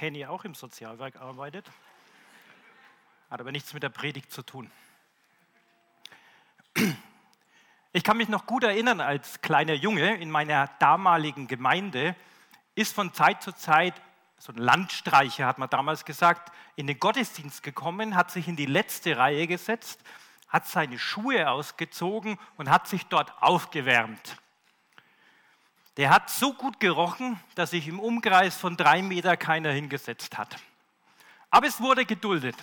Henny 0.00 0.24
auch 0.26 0.44
im 0.44 0.54
Sozialwerk 0.54 1.16
arbeitet. 1.16 1.70
Hat 3.30 3.40
aber 3.40 3.52
nichts 3.52 3.74
mit 3.74 3.82
der 3.82 3.90
Predigt 3.90 4.32
zu 4.32 4.42
tun. 4.42 4.70
Ich 7.92 8.04
kann 8.04 8.16
mich 8.16 8.28
noch 8.28 8.46
gut 8.46 8.64
erinnern, 8.64 9.00
als 9.00 9.40
kleiner 9.42 9.74
Junge 9.74 10.16
in 10.16 10.30
meiner 10.30 10.68
damaligen 10.78 11.48
Gemeinde 11.48 12.14
ist 12.74 12.94
von 12.94 13.12
Zeit 13.12 13.42
zu 13.42 13.52
Zeit 13.52 14.00
so 14.38 14.52
ein 14.52 14.58
Landstreicher, 14.58 15.44
hat 15.46 15.58
man 15.58 15.68
damals 15.68 16.06
gesagt, 16.06 16.50
in 16.74 16.86
den 16.86 16.98
Gottesdienst 16.98 17.62
gekommen, 17.62 18.16
hat 18.16 18.30
sich 18.30 18.48
in 18.48 18.56
die 18.56 18.66
letzte 18.66 19.18
Reihe 19.18 19.46
gesetzt, 19.46 20.00
hat 20.48 20.66
seine 20.66 20.98
Schuhe 20.98 21.50
ausgezogen 21.50 22.38
und 22.56 22.70
hat 22.70 22.88
sich 22.88 23.06
dort 23.06 23.34
aufgewärmt. 23.42 24.39
Der 26.00 26.08
hat 26.08 26.30
so 26.30 26.54
gut 26.54 26.80
gerochen, 26.80 27.38
dass 27.56 27.72
sich 27.72 27.86
im 27.86 28.00
Umkreis 28.00 28.56
von 28.56 28.74
drei 28.74 29.02
Meter 29.02 29.36
keiner 29.36 29.70
hingesetzt 29.70 30.38
hat. 30.38 30.56
Aber 31.50 31.66
es 31.66 31.78
wurde 31.78 32.06
geduldet. 32.06 32.56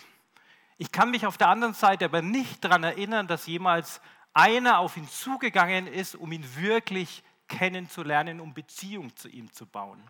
Ich 0.80 0.91
kann 0.91 1.12
mich 1.12 1.23
auf 1.23 1.38
der 1.38 1.50
anderen 1.50 1.76
Seite 1.76 2.05
aber 2.05 2.23
nicht 2.23 2.63
daran 2.63 2.84
erinnern, 2.84 3.27
dass 3.27 3.46
jemals 3.46 4.02
einer 4.34 4.80
auf 4.80 4.98
ihn 4.98 5.08
zugegangen 5.08 5.86
ist, 5.86 6.16
um 6.16 6.32
ihn 6.32 6.55
wirklich 6.55 7.22
kennenzulernen, 7.48 8.40
um 8.41 8.55
Beziehung 8.55 9.16
zu 9.16 9.30
ihm 9.30 9.54
zu 9.54 9.68
bauen. 9.68 10.02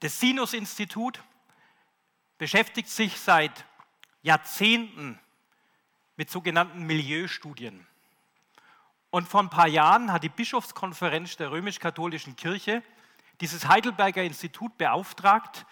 Das 0.00 0.18
Sinus-Institut 0.18 1.22
beschäftigt 2.38 2.88
sich 2.88 3.20
seit 3.20 3.66
Jahrzehnten 4.22 5.20
mit 6.16 6.30
sogenannten 6.30 6.84
Milieustudien. 6.84 7.86
Und 9.10 9.28
vor 9.28 9.40
ein 9.40 9.50
paar 9.50 9.68
Jahren 9.68 10.12
hat 10.12 10.22
die 10.22 10.28
Bischofskonferenz 10.28 11.36
der 11.36 11.50
römisch-katholischen 11.50 12.36
Kirche 12.36 12.82
dieses 13.40 13.68
Heidelberger 13.68 14.22
Institut 14.22 14.76
beauftragt, 14.78 15.66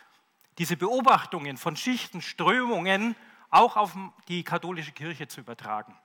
diese 0.58 0.76
Beobachtungen 0.76 1.56
von 1.56 1.76
Schichten, 1.76 2.22
Strömungen 2.22 3.16
auch 3.50 3.76
auf 3.76 3.96
die 4.28 4.44
katholische 4.44 4.92
Kirche 4.92 5.28
zu 5.28 5.40
übertragen. 5.40 5.96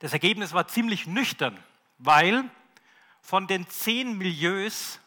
Das 0.00 0.12
Ergebnis 0.12 0.52
war 0.52 0.68
ziemlich 0.68 1.06
nüchtern, 1.06 1.58
weil 1.98 2.44
von 3.20 3.46
den 3.46 3.68
zehn 3.68 4.16
Milieus 4.16 5.00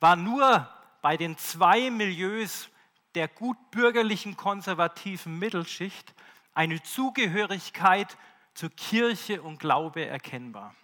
war 0.00 0.16
nur 0.16 0.68
bei 1.00 1.16
den 1.16 1.36
zwei 1.36 1.90
Milieus 1.90 2.68
der 3.14 3.28
gut 3.28 3.56
bürgerlichen 3.70 4.36
konservativen 4.36 5.38
Mittelschicht 5.38 6.14
eine 6.54 6.82
Zugehörigkeit 6.82 8.16
zur 8.54 8.70
Kirche 8.70 9.42
und 9.42 9.58
Glaube 9.58 10.06
erkennbar. 10.06 10.74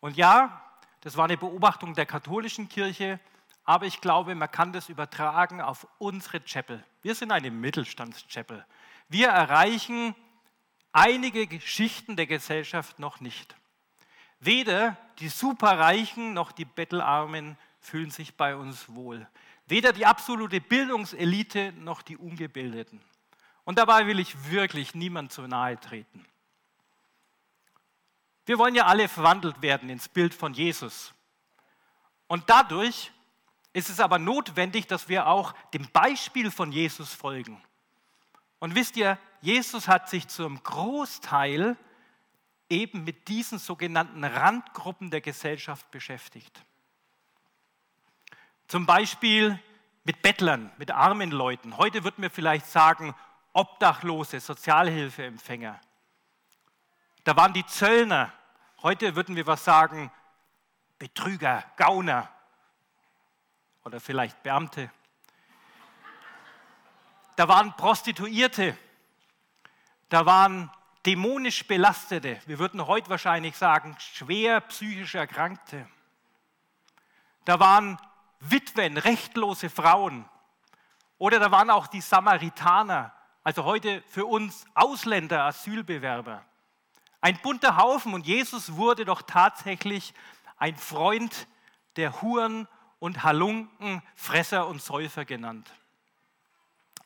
Und 0.00 0.16
ja, 0.16 0.62
das 1.00 1.16
war 1.16 1.24
eine 1.24 1.36
Beobachtung 1.36 1.94
der 1.94 2.06
katholischen 2.06 2.68
Kirche, 2.68 3.20
aber 3.64 3.86
ich 3.86 4.00
glaube, 4.00 4.34
man 4.34 4.50
kann 4.50 4.72
das 4.72 4.88
übertragen 4.88 5.60
auf 5.60 5.86
unsere 5.98 6.40
Chapel. 6.40 6.84
Wir 7.02 7.14
sind 7.14 7.32
eine 7.32 7.50
Mittelstandschapel. 7.50 8.64
Wir 9.08 9.28
erreichen 9.28 10.14
einige 10.92 11.46
Geschichten 11.46 12.16
der 12.16 12.26
Gesellschaft 12.26 12.98
noch 12.98 13.20
nicht. 13.20 13.56
Weder 14.40 14.96
die 15.18 15.28
Superreichen 15.28 16.34
noch 16.34 16.52
die 16.52 16.66
Bettelarmen 16.66 17.56
fühlen 17.80 18.10
sich 18.10 18.36
bei 18.36 18.56
uns 18.56 18.94
wohl. 18.94 19.26
Weder 19.66 19.92
die 19.92 20.04
absolute 20.04 20.60
Bildungselite 20.60 21.72
noch 21.78 22.02
die 22.02 22.18
Ungebildeten. 22.18 23.00
Und 23.64 23.78
dabei 23.78 24.06
will 24.06 24.18
ich 24.18 24.50
wirklich 24.50 24.94
niemand 24.94 25.32
zu 25.32 25.42
nahe 25.46 25.80
treten. 25.80 26.24
Wir 28.46 28.58
wollen 28.58 28.74
ja 28.74 28.86
alle 28.86 29.08
verwandelt 29.08 29.62
werden 29.62 29.88
ins 29.88 30.08
Bild 30.08 30.34
von 30.34 30.52
Jesus. 30.52 31.14
Und 32.26 32.48
dadurch 32.48 33.10
ist 33.72 33.90
es 33.90 34.00
aber 34.00 34.18
notwendig, 34.18 34.86
dass 34.86 35.08
wir 35.08 35.26
auch 35.26 35.52
dem 35.72 35.88
Beispiel 35.90 36.50
von 36.50 36.72
Jesus 36.72 37.12
folgen. 37.12 37.62
Und 38.58 38.74
wisst 38.74 38.96
ihr, 38.96 39.18
Jesus 39.40 39.88
hat 39.88 40.08
sich 40.08 40.28
zum 40.28 40.62
Großteil 40.62 41.76
eben 42.68 43.04
mit 43.04 43.28
diesen 43.28 43.58
sogenannten 43.58 44.24
Randgruppen 44.24 45.10
der 45.10 45.20
Gesellschaft 45.20 45.90
beschäftigt. 45.90 46.64
Zum 48.68 48.86
Beispiel 48.86 49.60
mit 50.04 50.22
Bettlern, 50.22 50.72
mit 50.78 50.90
armen 50.90 51.30
Leuten. 51.30 51.76
Heute 51.76 52.04
wird 52.04 52.18
mir 52.18 52.30
vielleicht 52.30 52.66
sagen, 52.66 53.14
Obdachlose, 53.52 54.40
Sozialhilfeempfänger. 54.40 55.80
Da 57.24 57.34
waren 57.36 57.54
die 57.54 57.64
Zöllner. 57.66 58.32
Heute 58.82 59.16
würden 59.16 59.34
wir 59.34 59.46
was 59.46 59.64
sagen, 59.64 60.12
Betrüger, 60.98 61.64
Gauner 61.76 62.28
oder 63.82 63.98
vielleicht 63.98 64.42
Beamte. 64.42 64.90
Da 67.36 67.48
waren 67.48 67.74
Prostituierte, 67.76 68.76
da 70.08 70.24
waren 70.24 70.70
dämonisch 71.04 71.66
Belastete, 71.66 72.40
wir 72.46 72.58
würden 72.58 72.86
heute 72.86 73.10
wahrscheinlich 73.10 73.56
sagen, 73.56 73.96
schwer 73.98 74.60
psychisch 74.60 75.14
Erkrankte. 75.14 75.88
Da 77.44 77.58
waren 77.58 77.98
Witwen, 78.40 78.96
rechtlose 78.98 79.68
Frauen. 79.68 80.28
Oder 81.18 81.38
da 81.40 81.50
waren 81.50 81.70
auch 81.70 81.86
die 81.86 82.00
Samaritaner, 82.00 83.12
also 83.42 83.64
heute 83.64 84.02
für 84.08 84.26
uns 84.26 84.66
Ausländer, 84.74 85.44
Asylbewerber. 85.44 86.44
Ein 87.24 87.38
bunter 87.38 87.78
Haufen 87.78 88.12
und 88.12 88.26
Jesus 88.26 88.74
wurde 88.74 89.06
doch 89.06 89.22
tatsächlich 89.22 90.12
ein 90.58 90.76
Freund 90.76 91.48
der 91.96 92.20
Huren 92.20 92.68
und 92.98 93.22
Halunken, 93.22 94.02
Fresser 94.14 94.66
und 94.66 94.82
Säufer 94.82 95.24
genannt. 95.24 95.72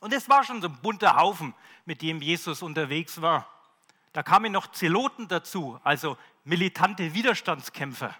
Und 0.00 0.12
es 0.12 0.28
war 0.28 0.42
schon 0.42 0.60
so 0.60 0.66
ein 0.66 0.76
bunter 0.82 1.14
Haufen, 1.14 1.54
mit 1.84 2.02
dem 2.02 2.20
Jesus 2.20 2.62
unterwegs 2.62 3.22
war. 3.22 3.46
Da 4.12 4.24
kamen 4.24 4.50
noch 4.50 4.72
Zeloten 4.72 5.28
dazu, 5.28 5.78
also 5.84 6.18
militante 6.42 7.14
Widerstandskämpfer. 7.14 8.12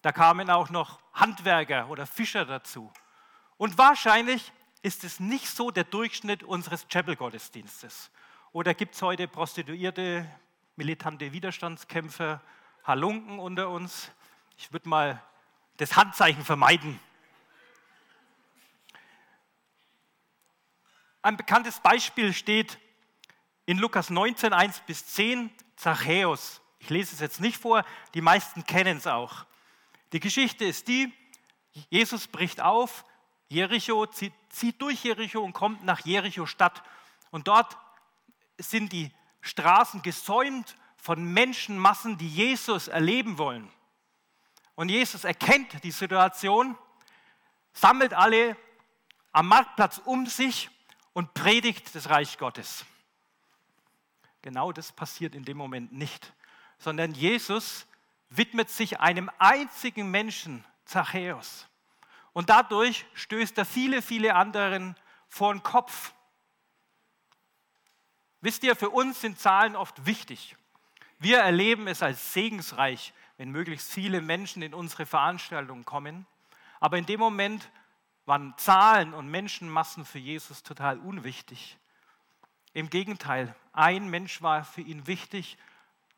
Da 0.00 0.12
kamen 0.12 0.48
auch 0.48 0.70
noch 0.70 1.00
Handwerker 1.12 1.88
oder 1.88 2.06
Fischer 2.06 2.44
dazu. 2.44 2.92
Und 3.56 3.78
wahrscheinlich 3.78 4.52
ist 4.82 5.02
es 5.02 5.18
nicht 5.18 5.48
so 5.48 5.72
der 5.72 5.82
Durchschnitt 5.82 6.44
unseres 6.44 6.86
Chapel-Gottesdienstes. 6.86 8.12
Oder 8.52 8.74
gibt 8.74 8.94
es 8.94 9.02
heute 9.02 9.26
Prostituierte, 9.26 10.30
militante 10.76 11.32
Widerstandskämpfer, 11.32 12.40
Halunken 12.84 13.38
unter 13.38 13.68
uns? 13.70 14.10
Ich 14.58 14.72
würde 14.72 14.88
mal 14.88 15.22
das 15.76 15.96
Handzeichen 15.96 16.44
vermeiden. 16.44 16.98
Ein 21.22 21.36
bekanntes 21.36 21.80
Beispiel 21.80 22.32
steht 22.32 22.78
in 23.66 23.78
Lukas 23.78 24.10
19, 24.10 24.52
1 24.52 24.80
bis 24.80 25.06
10, 25.06 25.50
Zachäus. 25.76 26.60
Ich 26.78 26.90
lese 26.90 27.14
es 27.14 27.20
jetzt 27.20 27.40
nicht 27.40 27.56
vor, 27.56 27.84
die 28.12 28.20
meisten 28.20 28.66
kennen 28.66 28.98
es 28.98 29.06
auch. 29.06 29.46
Die 30.12 30.20
Geschichte 30.20 30.64
ist 30.64 30.86
die, 30.86 31.12
Jesus 31.88 32.28
bricht 32.28 32.60
auf, 32.60 33.04
Jericho 33.48 34.06
zieht, 34.06 34.34
zieht 34.50 34.80
durch 34.82 35.02
Jericho 35.02 35.40
und 35.40 35.54
kommt 35.54 35.84
nach 35.84 36.04
Jericho 36.04 36.46
Stadt. 36.46 36.82
Und 37.30 37.48
dort 37.48 37.76
sind 38.58 38.92
die 38.92 39.10
Straßen 39.44 40.02
gesäumt 40.02 40.74
von 40.96 41.22
Menschenmassen, 41.22 42.18
die 42.18 42.28
Jesus 42.28 42.88
erleben 42.88 43.38
wollen. 43.38 43.70
Und 44.74 44.88
Jesus 44.88 45.24
erkennt 45.24 45.84
die 45.84 45.90
Situation, 45.90 46.76
sammelt 47.72 48.14
alle 48.14 48.56
am 49.32 49.48
Marktplatz 49.48 50.00
um 50.04 50.26
sich 50.26 50.70
und 51.12 51.34
predigt 51.34 51.94
das 51.94 52.08
Reich 52.08 52.38
Gottes. 52.38 52.84
Genau 54.42 54.72
das 54.72 54.92
passiert 54.92 55.34
in 55.34 55.44
dem 55.44 55.56
Moment 55.56 55.92
nicht, 55.92 56.32
sondern 56.78 57.12
Jesus 57.12 57.86
widmet 58.30 58.70
sich 58.70 58.98
einem 58.98 59.30
einzigen 59.38 60.10
Menschen, 60.10 60.64
Zachäus. 60.86 61.66
Und 62.32 62.50
dadurch 62.50 63.06
stößt 63.14 63.56
er 63.58 63.64
viele, 63.64 64.02
viele 64.02 64.34
anderen 64.34 64.96
vor 65.28 65.52
den 65.52 65.62
Kopf. 65.62 66.12
Wisst 68.44 68.62
ihr, 68.62 68.76
für 68.76 68.90
uns 68.90 69.22
sind 69.22 69.40
Zahlen 69.40 69.74
oft 69.74 70.04
wichtig. 70.04 70.54
Wir 71.18 71.38
erleben 71.38 71.88
es 71.88 72.02
als 72.02 72.34
segensreich, 72.34 73.14
wenn 73.38 73.48
möglichst 73.48 73.90
viele 73.90 74.20
Menschen 74.20 74.60
in 74.60 74.74
unsere 74.74 75.06
Veranstaltungen 75.06 75.86
kommen. 75.86 76.26
Aber 76.78 76.98
in 76.98 77.06
dem 77.06 77.20
Moment 77.20 77.70
waren 78.26 78.52
Zahlen 78.58 79.14
und 79.14 79.28
Menschenmassen 79.28 80.04
für 80.04 80.18
Jesus 80.18 80.62
total 80.62 80.98
unwichtig. 80.98 81.78
Im 82.74 82.90
Gegenteil, 82.90 83.56
ein 83.72 84.08
Mensch 84.08 84.42
war 84.42 84.62
für 84.62 84.82
ihn 84.82 85.06
wichtig, 85.06 85.56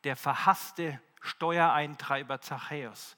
der 0.02 0.16
verhasste 0.16 1.00
Steuereintreiber 1.20 2.40
Zachäus. 2.40 3.16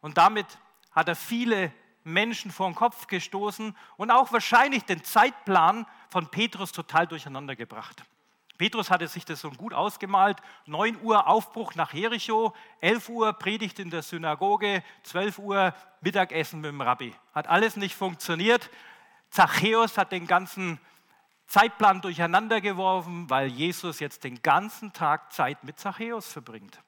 Und 0.00 0.16
damit 0.16 0.46
hat 0.92 1.08
er 1.08 1.16
viele 1.16 1.70
Menschen 2.02 2.50
vor 2.50 2.70
den 2.70 2.76
Kopf 2.76 3.08
gestoßen 3.08 3.76
und 3.98 4.10
auch 4.10 4.32
wahrscheinlich 4.32 4.84
den 4.84 5.04
Zeitplan 5.04 5.84
von 6.08 6.30
Petrus 6.30 6.72
total 6.72 7.06
durcheinander 7.06 7.54
gebracht. 7.54 8.04
Petrus 8.58 8.90
hatte 8.90 9.06
sich 9.06 9.24
das 9.24 9.40
so 9.40 9.50
gut 9.52 9.72
ausgemalt. 9.72 10.38
9 10.66 11.00
Uhr 11.02 11.28
Aufbruch 11.28 11.76
nach 11.76 11.94
Jericho, 11.94 12.54
11 12.80 13.08
Uhr 13.08 13.32
Predigt 13.32 13.78
in 13.78 13.88
der 13.88 14.02
Synagoge, 14.02 14.82
12 15.04 15.38
Uhr 15.38 15.74
Mittagessen 16.00 16.60
mit 16.60 16.72
dem 16.72 16.80
Rabbi. 16.80 17.14
Hat 17.32 17.46
alles 17.46 17.76
nicht 17.76 17.94
funktioniert. 17.94 18.68
Zachäus 19.30 19.96
hat 19.96 20.10
den 20.10 20.26
ganzen 20.26 20.80
Zeitplan 21.46 22.00
durcheinander 22.00 22.60
geworfen, 22.60 23.30
weil 23.30 23.46
Jesus 23.46 24.00
jetzt 24.00 24.24
den 24.24 24.42
ganzen 24.42 24.92
Tag 24.92 25.32
Zeit 25.32 25.62
mit 25.62 25.78
Zachäus 25.78 26.30
verbringt. 26.30 26.80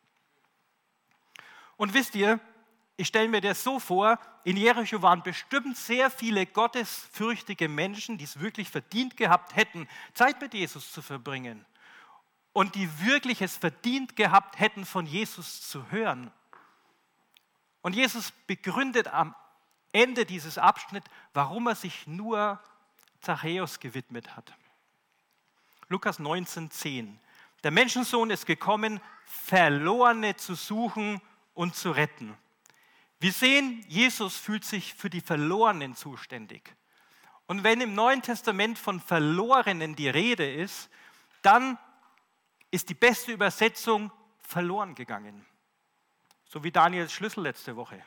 Und 1.76 1.94
wisst 1.94 2.16
ihr, 2.16 2.40
ich 3.00 3.08
stelle 3.08 3.28
mir 3.28 3.40
das 3.40 3.64
so 3.64 3.80
vor, 3.80 4.18
in 4.44 4.58
Jericho 4.58 5.00
waren 5.00 5.22
bestimmt 5.22 5.74
sehr 5.74 6.10
viele 6.10 6.44
gottesfürchtige 6.44 7.66
Menschen, 7.66 8.18
die 8.18 8.24
es 8.24 8.40
wirklich 8.40 8.68
verdient 8.68 9.16
gehabt 9.16 9.56
hätten, 9.56 9.88
Zeit 10.12 10.38
mit 10.42 10.52
Jesus 10.52 10.92
zu 10.92 11.00
verbringen. 11.00 11.64
Und 12.52 12.74
die 12.74 12.90
wirklich 13.06 13.40
es 13.40 13.56
verdient 13.56 14.16
gehabt 14.16 14.58
hätten, 14.58 14.84
von 14.84 15.06
Jesus 15.06 15.62
zu 15.66 15.90
hören. 15.90 16.30
Und 17.80 17.96
Jesus 17.96 18.32
begründet 18.46 19.08
am 19.08 19.34
Ende 19.92 20.26
dieses 20.26 20.58
Abschnitts, 20.58 21.10
warum 21.32 21.68
er 21.68 21.76
sich 21.76 22.06
nur 22.06 22.60
Zachäus 23.22 23.80
gewidmet 23.80 24.36
hat. 24.36 24.52
Lukas 25.88 26.18
19, 26.18 26.70
10. 26.70 27.18
Der 27.64 27.70
Menschensohn 27.70 28.28
ist 28.28 28.44
gekommen, 28.44 29.00
Verlorene 29.24 30.36
zu 30.36 30.54
suchen 30.54 31.22
und 31.54 31.74
zu 31.74 31.92
retten. 31.92 32.36
Wir 33.20 33.32
sehen, 33.32 33.84
Jesus 33.86 34.36
fühlt 34.36 34.64
sich 34.64 34.94
für 34.94 35.10
die 35.10 35.20
Verlorenen 35.20 35.94
zuständig. 35.94 36.74
Und 37.46 37.64
wenn 37.64 37.82
im 37.82 37.94
Neuen 37.94 38.22
Testament 38.22 38.78
von 38.78 38.98
Verlorenen 38.98 39.94
die 39.94 40.08
Rede 40.08 40.50
ist, 40.50 40.88
dann 41.42 41.78
ist 42.70 42.88
die 42.88 42.94
beste 42.94 43.32
Übersetzung 43.32 44.10
verloren 44.40 44.94
gegangen. 44.94 45.44
So 46.44 46.64
wie 46.64 46.70
Daniels 46.70 47.12
Schlüssel 47.12 47.42
letzte 47.42 47.76
Woche. 47.76 48.02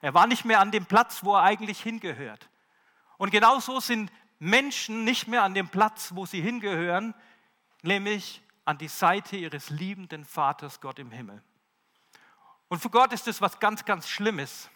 Er 0.00 0.14
war 0.14 0.26
nicht 0.26 0.44
mehr 0.44 0.60
an 0.60 0.72
dem 0.72 0.86
Platz, 0.86 1.22
wo 1.22 1.34
er 1.34 1.42
eigentlich 1.42 1.80
hingehört. 1.80 2.48
Und 3.18 3.30
genauso 3.30 3.78
sind 3.78 4.10
Menschen 4.40 5.04
nicht 5.04 5.28
mehr 5.28 5.44
an 5.44 5.54
dem 5.54 5.68
Platz, 5.68 6.12
wo 6.14 6.26
sie 6.26 6.40
hingehören, 6.40 7.14
nämlich 7.82 8.42
an 8.64 8.78
die 8.78 8.88
Seite 8.88 9.36
ihres 9.36 9.70
liebenden 9.70 10.24
Vaters 10.24 10.80
Gott 10.80 10.98
im 10.98 11.10
Himmel. 11.10 11.42
Und 12.70 12.78
für 12.78 12.88
Gott 12.88 13.12
ist 13.12 13.26
das 13.26 13.40
was 13.40 13.58
ganz, 13.58 13.84
ganz 13.84 14.08
Schlimmes. 14.08 14.70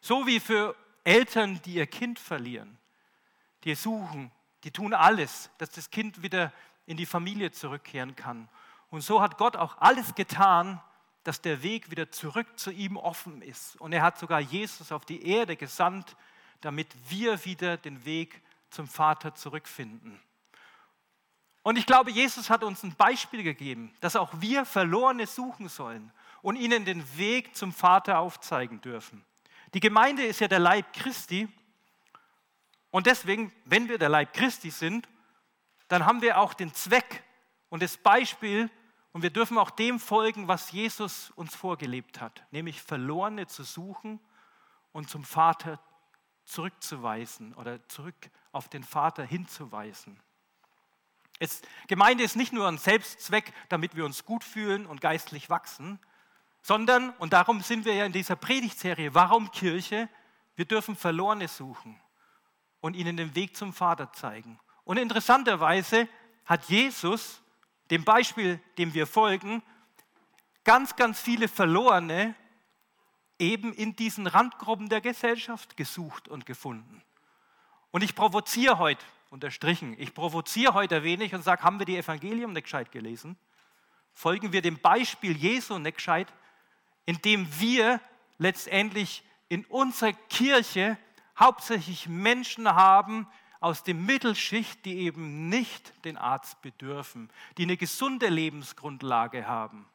So 0.00 0.26
wie 0.26 0.38
für 0.38 0.76
Eltern, 1.04 1.60
die 1.62 1.74
ihr 1.74 1.86
Kind 1.86 2.18
verlieren, 2.18 2.78
die 3.64 3.74
suchen, 3.74 4.30
die 4.62 4.70
tun 4.70 4.92
alles, 4.92 5.50
dass 5.56 5.70
das 5.70 5.90
Kind 5.90 6.22
wieder 6.22 6.52
in 6.84 6.98
die 6.98 7.06
Familie 7.06 7.50
zurückkehren 7.50 8.14
kann. 8.14 8.46
Und 8.90 9.00
so 9.00 9.22
hat 9.22 9.38
Gott 9.38 9.56
auch 9.56 9.78
alles 9.78 10.14
getan, 10.14 10.82
dass 11.24 11.40
der 11.40 11.62
Weg 11.62 11.90
wieder 11.90 12.12
zurück 12.12 12.58
zu 12.58 12.70
ihm 12.70 12.98
offen 12.98 13.40
ist. 13.40 13.76
Und 13.80 13.94
er 13.94 14.02
hat 14.02 14.18
sogar 14.18 14.40
Jesus 14.40 14.92
auf 14.92 15.06
die 15.06 15.26
Erde 15.26 15.56
gesandt, 15.56 16.14
damit 16.60 16.88
wir 17.08 17.42
wieder 17.46 17.78
den 17.78 18.04
Weg 18.04 18.42
zum 18.68 18.86
Vater 18.86 19.34
zurückfinden. 19.34 20.20
Und 21.62 21.78
ich 21.78 21.86
glaube, 21.86 22.10
Jesus 22.10 22.50
hat 22.50 22.62
uns 22.62 22.82
ein 22.82 22.94
Beispiel 22.94 23.42
gegeben, 23.42 23.94
dass 24.00 24.14
auch 24.14 24.30
wir 24.40 24.66
Verlorene 24.66 25.26
suchen 25.26 25.70
sollen 25.70 26.12
und 26.42 26.56
ihnen 26.56 26.84
den 26.84 27.04
Weg 27.16 27.56
zum 27.56 27.72
Vater 27.72 28.18
aufzeigen 28.18 28.80
dürfen. 28.80 29.24
Die 29.74 29.80
Gemeinde 29.80 30.24
ist 30.24 30.40
ja 30.40 30.48
der 30.48 30.58
Leib 30.58 30.92
Christi 30.92 31.48
und 32.90 33.06
deswegen, 33.06 33.52
wenn 33.64 33.88
wir 33.88 33.98
der 33.98 34.08
Leib 34.08 34.32
Christi 34.32 34.70
sind, 34.70 35.08
dann 35.88 36.06
haben 36.06 36.22
wir 36.22 36.38
auch 36.38 36.54
den 36.54 36.72
Zweck 36.72 37.24
und 37.68 37.82
das 37.82 37.96
Beispiel 37.96 38.70
und 39.12 39.22
wir 39.22 39.30
dürfen 39.30 39.58
auch 39.58 39.70
dem 39.70 39.98
folgen, 39.98 40.48
was 40.48 40.72
Jesus 40.72 41.30
uns 41.30 41.54
vorgelebt 41.54 42.20
hat, 42.20 42.44
nämlich 42.50 42.80
Verlorene 42.80 43.46
zu 43.46 43.62
suchen 43.62 44.20
und 44.92 45.10
zum 45.10 45.24
Vater 45.24 45.80
zurückzuweisen 46.44 47.54
oder 47.54 47.86
zurück 47.88 48.30
auf 48.52 48.68
den 48.68 48.82
Vater 48.82 49.24
hinzuweisen. 49.24 50.20
Es, 51.38 51.62
Gemeinde 51.86 52.24
ist 52.24 52.36
nicht 52.36 52.52
nur 52.52 52.66
ein 52.66 52.78
Selbstzweck, 52.78 53.52
damit 53.68 53.94
wir 53.94 54.04
uns 54.04 54.24
gut 54.24 54.44
fühlen 54.44 54.86
und 54.86 55.00
geistlich 55.00 55.50
wachsen, 55.50 56.00
sondern, 56.68 57.10
und 57.18 57.32
darum 57.32 57.62
sind 57.62 57.86
wir 57.86 57.94
ja 57.94 58.04
in 58.04 58.12
dieser 58.12 58.36
Predigtserie, 58.36 59.14
warum 59.14 59.50
Kirche? 59.50 60.06
Wir 60.54 60.66
dürfen 60.66 60.96
Verlorene 60.96 61.48
suchen 61.48 61.98
und 62.82 62.94
ihnen 62.94 63.16
den 63.16 63.34
Weg 63.34 63.56
zum 63.56 63.72
Vater 63.72 64.12
zeigen. 64.12 64.60
Und 64.84 64.98
interessanterweise 64.98 66.06
hat 66.44 66.68
Jesus, 66.68 67.40
dem 67.90 68.04
Beispiel, 68.04 68.60
dem 68.76 68.92
wir 68.92 69.06
folgen, 69.06 69.62
ganz, 70.62 70.94
ganz 70.94 71.18
viele 71.18 71.48
Verlorene 71.48 72.34
eben 73.38 73.72
in 73.72 73.96
diesen 73.96 74.26
Randgruppen 74.26 74.90
der 74.90 75.00
Gesellschaft 75.00 75.74
gesucht 75.74 76.28
und 76.28 76.44
gefunden. 76.44 77.02
Und 77.92 78.02
ich 78.02 78.14
provoziere 78.14 78.76
heute, 78.76 79.02
unterstrichen, 79.30 79.96
ich 79.98 80.12
provoziere 80.12 80.74
heute 80.74 80.96
ein 80.96 81.02
wenig 81.02 81.34
und 81.34 81.42
sage, 81.42 81.62
haben 81.62 81.78
wir 81.78 81.86
die 81.86 81.96
Evangelium 81.96 82.52
nicht 82.52 82.64
gescheit 82.64 82.92
gelesen? 82.92 83.38
Folgen 84.12 84.52
wir 84.52 84.60
dem 84.60 84.78
Beispiel 84.78 85.34
Jesu 85.34 85.78
nicht 85.78 85.96
gescheit? 85.96 86.30
Indem 87.08 87.48
wir 87.58 88.02
letztendlich 88.36 89.24
in 89.48 89.64
unserer 89.64 90.12
Kirche 90.12 90.98
hauptsächlich 91.38 92.06
Menschen 92.06 92.68
haben 92.68 93.26
aus 93.60 93.82
der 93.82 93.94
Mittelschicht, 93.94 94.84
die 94.84 94.98
eben 94.98 95.48
nicht 95.48 96.04
den 96.04 96.18
Arzt 96.18 96.60
bedürfen, 96.60 97.30
die 97.56 97.62
eine 97.62 97.78
gesunde 97.78 98.28
Lebensgrundlage 98.28 99.46
haben. 99.46 99.88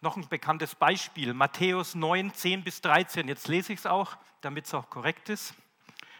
Noch 0.00 0.16
ein 0.16 0.26
bekanntes 0.26 0.74
Beispiel, 0.74 1.34
Matthäus 1.34 1.94
9, 1.94 2.32
10 2.32 2.64
bis 2.64 2.80
13. 2.80 3.28
Jetzt 3.28 3.48
lese 3.48 3.74
ich 3.74 3.80
es 3.80 3.86
auch, 3.86 4.16
damit 4.40 4.64
es 4.64 4.72
auch 4.72 4.88
korrekt 4.88 5.28
ist. 5.28 5.52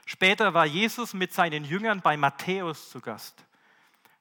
Später 0.04 0.52
war 0.52 0.66
Jesus 0.66 1.14
mit 1.14 1.32
seinen 1.32 1.64
Jüngern 1.64 2.02
bei 2.02 2.18
Matthäus 2.18 2.90
zu 2.90 3.00
Gast. 3.00 3.42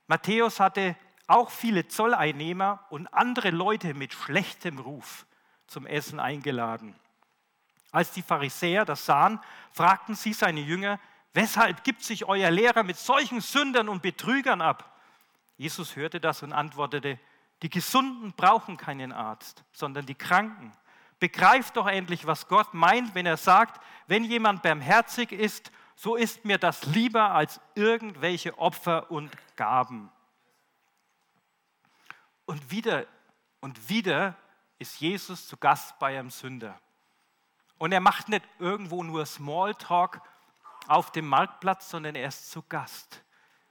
Matthäus 0.08 0.62
hatte 0.62 0.96
auch 1.28 1.50
viele 1.50 1.88
Zolleinnehmer 1.88 2.86
und 2.90 3.08
andere 3.08 3.52
Leute 3.52 3.94
mit 3.94 4.14
schlechtem 4.14 4.80
Ruf 4.80 5.26
zum 5.68 5.86
Essen 5.86 6.20
eingeladen. 6.20 6.96
Als 7.92 8.12
die 8.12 8.22
Pharisäer 8.22 8.86
das 8.86 9.06
sahen, 9.06 9.40
fragten 9.72 10.16
sie 10.16 10.34
seine 10.34 10.62
Jünger, 10.62 11.00
weshalb 11.34 11.84
gibt 11.84 12.04
sich 12.04 12.26
euer 12.26 12.52
Lehrer 12.52 12.84
mit 12.84 12.98
solchen 12.98 13.42
Sündern 13.42 13.90
und 13.90 14.02
Betrügern 14.02 14.62
ab? 14.62 14.98
Jesus 15.58 15.96
hörte 15.96 16.20
das 16.20 16.42
und 16.44 16.54
antwortete, 16.54 17.20
die 17.62 17.70
Gesunden 17.70 18.34
brauchen 18.34 18.78
keinen 18.78 19.12
Arzt, 19.12 19.64
sondern 19.72 20.06
die 20.06 20.16
Kranken. 20.16 20.72
Begreift 21.20 21.78
doch 21.78 21.88
endlich, 21.88 22.26
was 22.26 22.48
Gott 22.48 22.74
meint, 22.74 23.14
wenn 23.14 23.28
er 23.28 23.38
sagt, 23.38 23.80
wenn 24.08 24.24
jemand 24.24 24.64
barmherzig 24.64 25.32
ist, 25.32 25.72
so 25.96 26.16
ist 26.16 26.46
mir 26.46 26.58
das 26.58 26.84
lieber 26.86 27.32
als 27.32 27.62
irgendwelche 27.76 28.58
Opfer 28.58 29.12
und 29.12 29.30
Gaben. 29.56 30.10
Und 32.46 32.72
wieder 32.72 33.06
und 33.62 33.90
wieder 33.90 34.36
ist 34.80 35.00
Jesus 35.00 35.48
zu 35.48 35.58
Gast 35.58 35.98
bei 36.00 36.18
einem 36.18 36.32
Sünder. 36.32 36.80
Und 37.78 37.92
er 37.92 38.00
macht 38.00 38.30
nicht 38.30 38.44
irgendwo 38.60 39.04
nur 39.04 39.26
Smalltalk 39.26 40.22
auf 40.88 41.12
dem 41.12 41.28
Marktplatz, 41.28 41.90
sondern 41.90 42.16
er 42.16 42.28
ist 42.28 42.52
zu 42.52 42.64
Gast. 42.64 43.24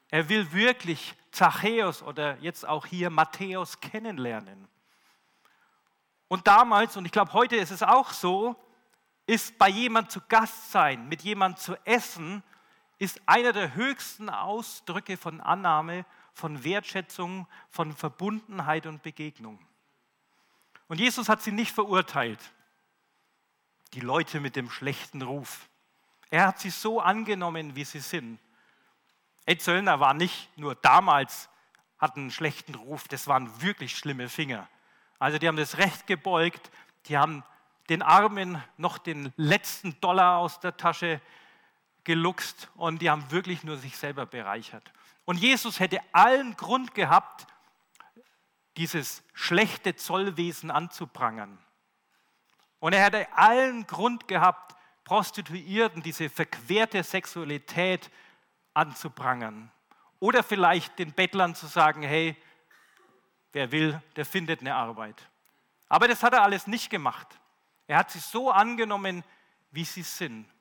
Er 0.08 0.28
will 0.28 0.52
wirklich 0.52 1.14
Zachäus 1.30 2.02
oder 2.02 2.36
jetzt 2.38 2.66
auch 2.66 2.86
hier 2.86 3.10
Matthäus 3.10 3.80
kennenlernen. 3.80 4.68
Und 6.28 6.46
damals, 6.46 6.96
und 6.96 7.04
ich 7.04 7.12
glaube, 7.12 7.32
heute 7.32 7.56
ist 7.56 7.70
es 7.70 7.82
auch 7.82 8.12
so, 8.12 8.56
ist 9.26 9.58
bei 9.58 9.68
jemand 9.68 10.10
zu 10.10 10.20
Gast 10.28 10.72
sein, 10.72 11.08
mit 11.08 11.22
jemand 11.22 11.58
zu 11.58 11.76
essen, 11.84 12.42
ist 12.98 13.20
einer 13.26 13.52
der 13.52 13.74
höchsten 13.74 14.28
Ausdrücke 14.28 15.16
von 15.16 15.40
Annahme 15.40 16.04
von 16.40 16.64
Wertschätzung, 16.64 17.46
von 17.68 17.94
Verbundenheit 17.94 18.86
und 18.86 19.02
Begegnung. 19.02 19.58
Und 20.88 20.98
Jesus 20.98 21.28
hat 21.28 21.42
sie 21.42 21.52
nicht 21.52 21.72
verurteilt, 21.72 22.40
die 23.92 24.00
Leute 24.00 24.40
mit 24.40 24.56
dem 24.56 24.70
schlechten 24.70 25.22
Ruf. 25.22 25.68
Er 26.30 26.46
hat 26.46 26.58
sie 26.58 26.70
so 26.70 27.00
angenommen, 27.00 27.76
wie 27.76 27.84
sie 27.84 28.00
sind. 28.00 28.40
Ed 29.46 29.62
Zöllner 29.62 30.00
war 30.00 30.14
nicht 30.14 30.56
nur 30.56 30.74
damals, 30.74 31.48
hat 31.98 32.16
einen 32.16 32.30
schlechten 32.30 32.74
Ruf, 32.74 33.06
das 33.08 33.26
waren 33.26 33.60
wirklich 33.62 33.96
schlimme 33.96 34.28
Finger. 34.28 34.68
Also 35.18 35.38
die 35.38 35.46
haben 35.46 35.56
das 35.56 35.76
Recht 35.76 36.06
gebeugt, 36.06 36.70
die 37.06 37.18
haben 37.18 37.44
den 37.90 38.02
Armen 38.02 38.62
noch 38.78 38.96
den 38.98 39.32
letzten 39.36 40.00
Dollar 40.00 40.38
aus 40.38 40.60
der 40.60 40.76
Tasche 40.76 41.20
geluchst 42.04 42.70
und 42.76 43.02
die 43.02 43.10
haben 43.10 43.30
wirklich 43.30 43.62
nur 43.62 43.76
sich 43.76 43.96
selber 43.96 44.24
bereichert. 44.24 44.90
Und 45.30 45.36
Jesus 45.36 45.78
hätte 45.78 46.00
allen 46.10 46.56
Grund 46.56 46.92
gehabt, 46.92 47.46
dieses 48.76 49.22
schlechte 49.32 49.94
Zollwesen 49.94 50.72
anzuprangern. 50.72 51.56
Und 52.80 52.94
er 52.94 53.04
hätte 53.04 53.32
allen 53.34 53.86
Grund 53.86 54.26
gehabt, 54.26 54.74
Prostituierten, 55.04 56.02
diese 56.02 56.28
verquerte 56.28 57.04
Sexualität 57.04 58.10
anzuprangern. 58.74 59.70
Oder 60.18 60.42
vielleicht 60.42 60.98
den 60.98 61.12
Bettlern 61.12 61.54
zu 61.54 61.68
sagen, 61.68 62.02
hey, 62.02 62.36
wer 63.52 63.70
will, 63.70 64.02
der 64.16 64.26
findet 64.26 64.62
eine 64.62 64.74
Arbeit. 64.74 65.30
Aber 65.88 66.08
das 66.08 66.24
hat 66.24 66.32
er 66.32 66.42
alles 66.42 66.66
nicht 66.66 66.90
gemacht. 66.90 67.38
Er 67.86 67.98
hat 67.98 68.10
sie 68.10 68.18
so 68.18 68.50
angenommen, 68.50 69.22
wie 69.70 69.84
sie 69.84 70.02
sind. 70.02 70.52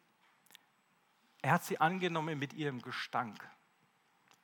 Er 1.41 1.53
hat 1.53 1.63
sie 1.63 1.81
angenommen 1.81 2.37
mit 2.37 2.53
ihrem 2.53 2.83
Gestank, 2.83 3.49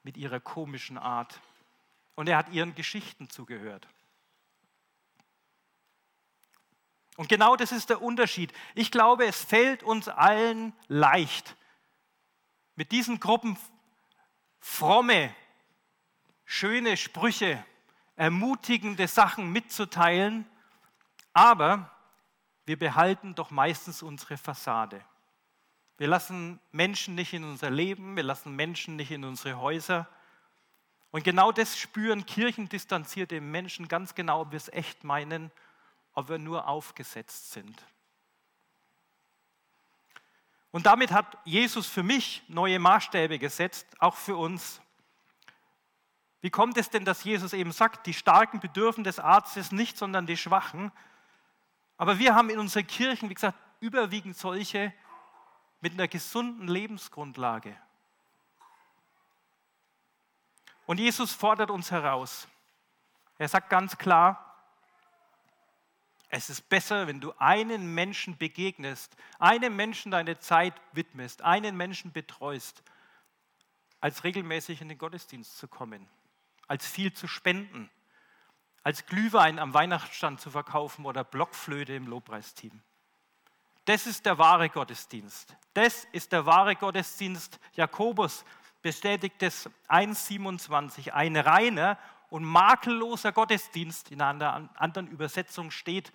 mit 0.05 0.17
ihrer 0.17 0.39
komischen 0.39 0.99
Art. 0.99 1.41
Und 2.13 2.29
er 2.29 2.37
hat 2.37 2.49
ihren 2.49 2.75
Geschichten 2.75 3.27
zugehört. 3.27 3.87
Und 7.17 7.27
genau 7.27 7.55
das 7.55 7.71
ist 7.71 7.89
der 7.89 8.03
Unterschied. 8.03 8.53
Ich 8.75 8.91
glaube, 8.91 9.25
es 9.25 9.43
fällt 9.43 9.81
uns 9.81 10.07
allen 10.07 10.73
leicht, 10.87 11.57
mit 12.75 12.91
diesen 12.91 13.19
Gruppen 13.19 13.57
fromme, 14.59 15.33
schöne 16.43 16.97
Sprüche, 16.97 17.65
ermutigende 18.15 19.07
Sachen 19.07 19.51
mitzuteilen, 19.51 20.45
aber 21.33 21.89
wir 22.65 22.77
behalten 22.77 23.33
doch 23.33 23.49
meistens 23.49 24.03
unsere 24.03 24.37
Fassade. 24.37 25.03
Wir 25.97 26.07
lassen 26.07 26.59
Menschen 26.71 27.15
nicht 27.15 27.33
in 27.33 27.43
unser 27.43 27.69
Leben, 27.69 28.15
wir 28.15 28.23
lassen 28.23 28.55
Menschen 28.55 28.97
nicht 28.97 29.11
in 29.11 29.23
unsere 29.23 29.57
Häuser. 29.59 30.07
Und 31.11 31.23
genau 31.23 31.53
das 31.53 31.77
spüren 31.77 32.25
kirchendistanzierte 32.25 33.39
Menschen 33.39 33.87
ganz 33.87 34.15
genau, 34.15 34.41
ob 34.41 34.51
wir 34.51 34.57
es 34.57 34.67
echt 34.69 35.05
meinen, 35.05 35.51
ob 36.13 36.27
wir 36.27 36.37
nur 36.37 36.67
aufgesetzt 36.67 37.53
sind. 37.53 37.81
Und 40.71 40.85
damit 40.85 41.13
hat 41.13 41.37
Jesus 41.45 41.87
für 41.87 42.03
mich 42.03 42.43
neue 42.49 42.79
Maßstäbe 42.79 43.39
gesetzt, 43.39 43.87
auch 43.99 44.15
für 44.15 44.35
uns. 44.35 44.81
Wie 46.41 46.49
kommt 46.49 46.77
es 46.77 46.89
denn, 46.89 47.05
dass 47.05 47.23
Jesus 47.23 47.53
eben 47.53 47.71
sagt, 47.71 48.05
die 48.07 48.13
Starken 48.13 48.59
bedürfen 48.59 49.05
des 49.05 49.17
Arztes 49.17 49.71
nicht, 49.71 49.97
sondern 49.97 50.25
die 50.25 50.35
Schwachen? 50.35 50.91
Aber 51.95 52.19
wir 52.19 52.35
haben 52.35 52.49
in 52.49 52.59
unseren 52.59 52.85
Kirchen, 52.85 53.29
wie 53.29 53.35
gesagt, 53.35 53.57
überwiegend 53.79 54.35
solche 54.35 54.93
mit 55.85 55.93
einer 55.93 56.07
gesunden 56.07 56.67
Lebensgrundlage. 56.67 57.77
Und 60.87 60.99
Jesus 60.99 61.31
fordert 61.31 61.69
uns 61.69 61.91
heraus. 61.91 62.47
Er 63.37 63.47
sagt 63.47 63.69
ganz 63.69 63.95
klar, 63.95 64.65
es 66.29 66.49
ist 66.49 66.69
besser, 66.69 67.05
wenn 67.05 67.21
du 67.21 67.33
einen 67.37 67.93
Menschen 67.93 68.35
begegnest, 68.35 69.15
einem 69.37 69.75
Menschen 69.75 70.09
deine 70.09 70.39
Zeit 70.39 70.73
widmest, 70.93 71.43
einen 71.43 71.77
Menschen 71.77 72.11
betreust, 72.11 72.81
als 73.99 74.23
regelmäßig 74.23 74.81
in 74.81 74.89
den 74.89 74.97
Gottesdienst 74.97 75.55
zu 75.55 75.67
kommen, 75.67 76.09
als 76.67 76.87
viel 76.87 77.13
zu 77.13 77.27
spenden, 77.27 77.91
als 78.81 79.05
Glühwein 79.05 79.59
am 79.59 79.75
Weihnachtsstand 79.75 80.41
zu 80.41 80.49
verkaufen 80.49 81.05
oder 81.05 81.23
Blockflöte 81.23 81.93
im 81.93 82.07
Lobpreisteam. 82.07 82.81
Das 83.85 84.07
ist 84.07 84.25
der 84.25 84.37
wahre 84.37 84.69
Gottesdienst. 84.69 85.55
Das 85.73 86.05
ist 86.11 86.31
der 86.31 86.45
wahre 86.45 86.75
Gottesdienst. 86.75 87.59
Jakobus 87.73 88.43
bestätigt 88.81 89.41
es 89.43 89.69
1,27. 89.89 91.11
Ein 91.11 91.37
reiner 91.37 91.97
und 92.29 92.43
makelloser 92.43 93.31
Gottesdienst, 93.31 94.11
in 94.11 94.21
einer 94.21 94.69
anderen 94.75 95.07
Übersetzung 95.07 95.69
steht, 95.69 96.11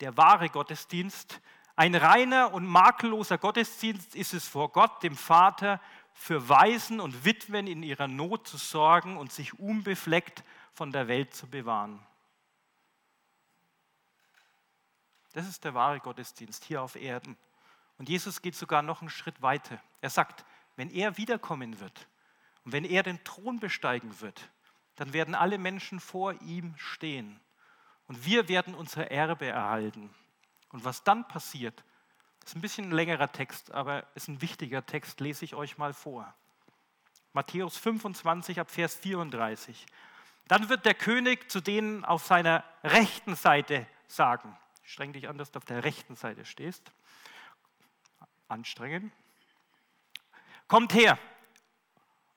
der 0.00 0.16
wahre 0.16 0.48
Gottesdienst. 0.48 1.40
Ein 1.74 1.94
reiner 1.94 2.52
und 2.52 2.64
makelloser 2.64 3.38
Gottesdienst 3.38 4.14
ist 4.14 4.32
es 4.32 4.46
vor 4.46 4.70
Gott, 4.70 5.02
dem 5.02 5.16
Vater, 5.16 5.80
für 6.12 6.48
Waisen 6.48 7.00
und 7.00 7.24
Witwen 7.24 7.66
in 7.66 7.82
ihrer 7.82 8.06
Not 8.06 8.46
zu 8.46 8.56
sorgen 8.56 9.16
und 9.16 9.32
sich 9.32 9.58
unbefleckt 9.58 10.44
von 10.72 10.92
der 10.92 11.08
Welt 11.08 11.34
zu 11.34 11.46
bewahren. 11.46 11.98
Das 15.32 15.48
ist 15.48 15.64
der 15.64 15.74
wahre 15.74 16.00
Gottesdienst 16.00 16.64
hier 16.64 16.82
auf 16.82 16.96
Erden. 16.96 17.36
Und 17.98 18.08
Jesus 18.08 18.42
geht 18.42 18.56
sogar 18.56 18.82
noch 18.82 19.00
einen 19.00 19.10
Schritt 19.10 19.42
weiter. 19.42 19.80
Er 20.00 20.10
sagt, 20.10 20.44
wenn 20.76 20.90
er 20.90 21.16
wiederkommen 21.16 21.80
wird 21.80 22.08
und 22.64 22.72
wenn 22.72 22.84
er 22.84 23.02
den 23.02 23.22
Thron 23.24 23.60
besteigen 23.60 24.20
wird, 24.20 24.50
dann 24.96 25.12
werden 25.12 25.34
alle 25.34 25.58
Menschen 25.58 26.00
vor 26.00 26.34
ihm 26.42 26.74
stehen. 26.76 27.40
Und 28.06 28.24
wir 28.24 28.48
werden 28.48 28.74
unser 28.74 29.10
Erbe 29.10 29.46
erhalten. 29.46 30.14
Und 30.70 30.84
was 30.84 31.04
dann 31.04 31.26
passiert, 31.28 31.84
ist 32.44 32.56
ein 32.56 32.60
bisschen 32.60 32.88
ein 32.88 32.92
längerer 32.92 33.30
Text, 33.30 33.72
aber 33.72 34.06
ist 34.14 34.28
ein 34.28 34.40
wichtiger 34.40 34.84
Text, 34.84 35.20
lese 35.20 35.44
ich 35.44 35.54
euch 35.54 35.78
mal 35.78 35.92
vor. 35.92 36.32
Matthäus 37.32 37.76
25 37.76 38.58
ab 38.58 38.70
Vers 38.70 38.96
34. 38.96 39.86
Dann 40.48 40.68
wird 40.68 40.84
der 40.84 40.94
König 40.94 41.50
zu 41.50 41.60
denen 41.60 42.04
auf 42.04 42.26
seiner 42.26 42.64
rechten 42.82 43.36
Seite 43.36 43.86
sagen, 44.08 44.56
streng 44.82 45.12
dich 45.12 45.28
an, 45.28 45.38
dass 45.38 45.50
du 45.50 45.58
auf 45.58 45.64
der 45.64 45.84
rechten 45.84 46.16
Seite 46.16 46.44
stehst, 46.44 46.92
anstrengen, 48.48 49.12
kommt 50.68 50.94
her, 50.94 51.18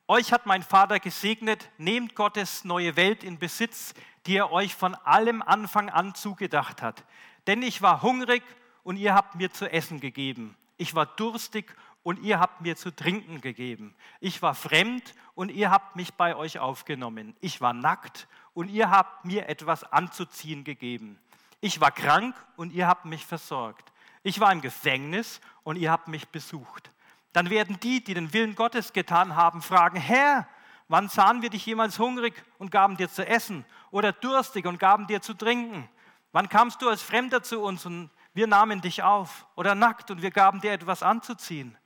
euch 0.08 0.34
hat 0.34 0.46
mein 0.46 0.64
Vater 0.64 1.00
gesegnet, 1.00 1.70
nehmt 1.78 2.14
Gottes 2.14 2.66
neue 2.66 2.96
Welt 2.96 3.24
in 3.24 3.40
Besitz, 3.40 3.94
die 4.26 4.36
er 4.36 4.52
euch 4.52 4.76
von 4.76 4.96
allem 4.96 5.42
Anfang 5.42 5.90
an 5.90 6.14
zugedacht 6.14 6.82
hat. 6.82 7.06
Denn 7.48 7.62
ich 7.62 7.82
war 7.82 8.02
hungrig 8.02 8.44
und 8.84 8.98
ihr 8.98 9.14
habt 9.14 9.36
mir 9.36 9.52
zu 9.52 9.72
essen 9.72 10.00
gegeben. 10.00 10.58
Ich 10.78 10.94
war 10.94 11.06
durstig 11.06 11.74
und 12.04 12.20
ihr 12.20 12.40
habt 12.40 12.62
mir 12.62 12.76
zu 12.76 12.94
trinken 12.94 13.40
gegeben. 13.40 13.96
Ich 14.20 14.42
war 14.42 14.56
fremd 14.56 15.16
und 15.36 15.50
ihr 15.50 15.72
habt 15.72 15.96
mich 15.96 16.14
bei 16.14 16.36
euch 16.36 16.60
aufgenommen. 16.60 17.36
Ich 17.40 17.62
war 17.62 17.74
nackt 17.74 18.28
und 18.54 18.68
ihr 18.68 18.90
habt 18.90 19.24
mir 19.24 19.48
etwas 19.48 19.84
anzuziehen 19.86 20.66
gegeben. 20.66 21.18
Ich 21.64 21.80
war 21.80 21.92
krank 21.92 22.36
und 22.58 22.74
ihr 22.74 22.90
habt 22.90 23.06
mich 23.06 23.26
versorgt. 23.26 23.94
Ich 24.22 24.42
war 24.42 24.52
im 24.52 24.60
Gefängnis 24.60 25.40
und 25.64 25.78
ihr 25.78 25.92
habt 25.92 26.10
mich 26.10 26.28
besucht. 26.28 26.92
Dann 27.32 27.50
werden 27.50 27.80
die, 27.80 28.04
die 28.04 28.14
den 28.14 28.34
Willen 28.34 28.56
Gottes 28.56 28.92
getan 28.92 29.38
haben, 29.38 29.62
fragen, 29.62 29.98
Herr, 29.98 30.46
wann 30.90 31.08
sahen 31.08 31.42
wir 31.42 31.50
dich 31.50 31.66
jemals 31.66 32.00
hungrig 32.00 32.34
und 32.58 32.70
gaben 32.70 32.98
dir 32.98 33.10
zu 33.10 33.26
essen 33.26 33.64
oder 33.92 34.12
durstig 34.12 34.66
und 34.66 34.78
gaben 34.78 35.08
dir 35.08 35.22
zu 35.22 35.36
trinken? 35.36 35.88
Wann 36.34 36.50
kamst 36.50 36.82
du 36.82 36.90
als 36.90 37.02
Fremder 37.02 37.44
zu 37.44 37.62
uns 37.62 37.86
und 37.86 38.10
wir 38.34 38.48
nahmen 38.48 38.82
dich 38.82 39.02
auf 39.02 39.48
oder 39.56 39.74
nackt 39.74 40.12
und 40.12 40.22
wir 40.22 40.32
gaben 40.32 40.60
dir 40.60 40.74
etwas 40.74 41.02
anzuziehen? 41.02 41.78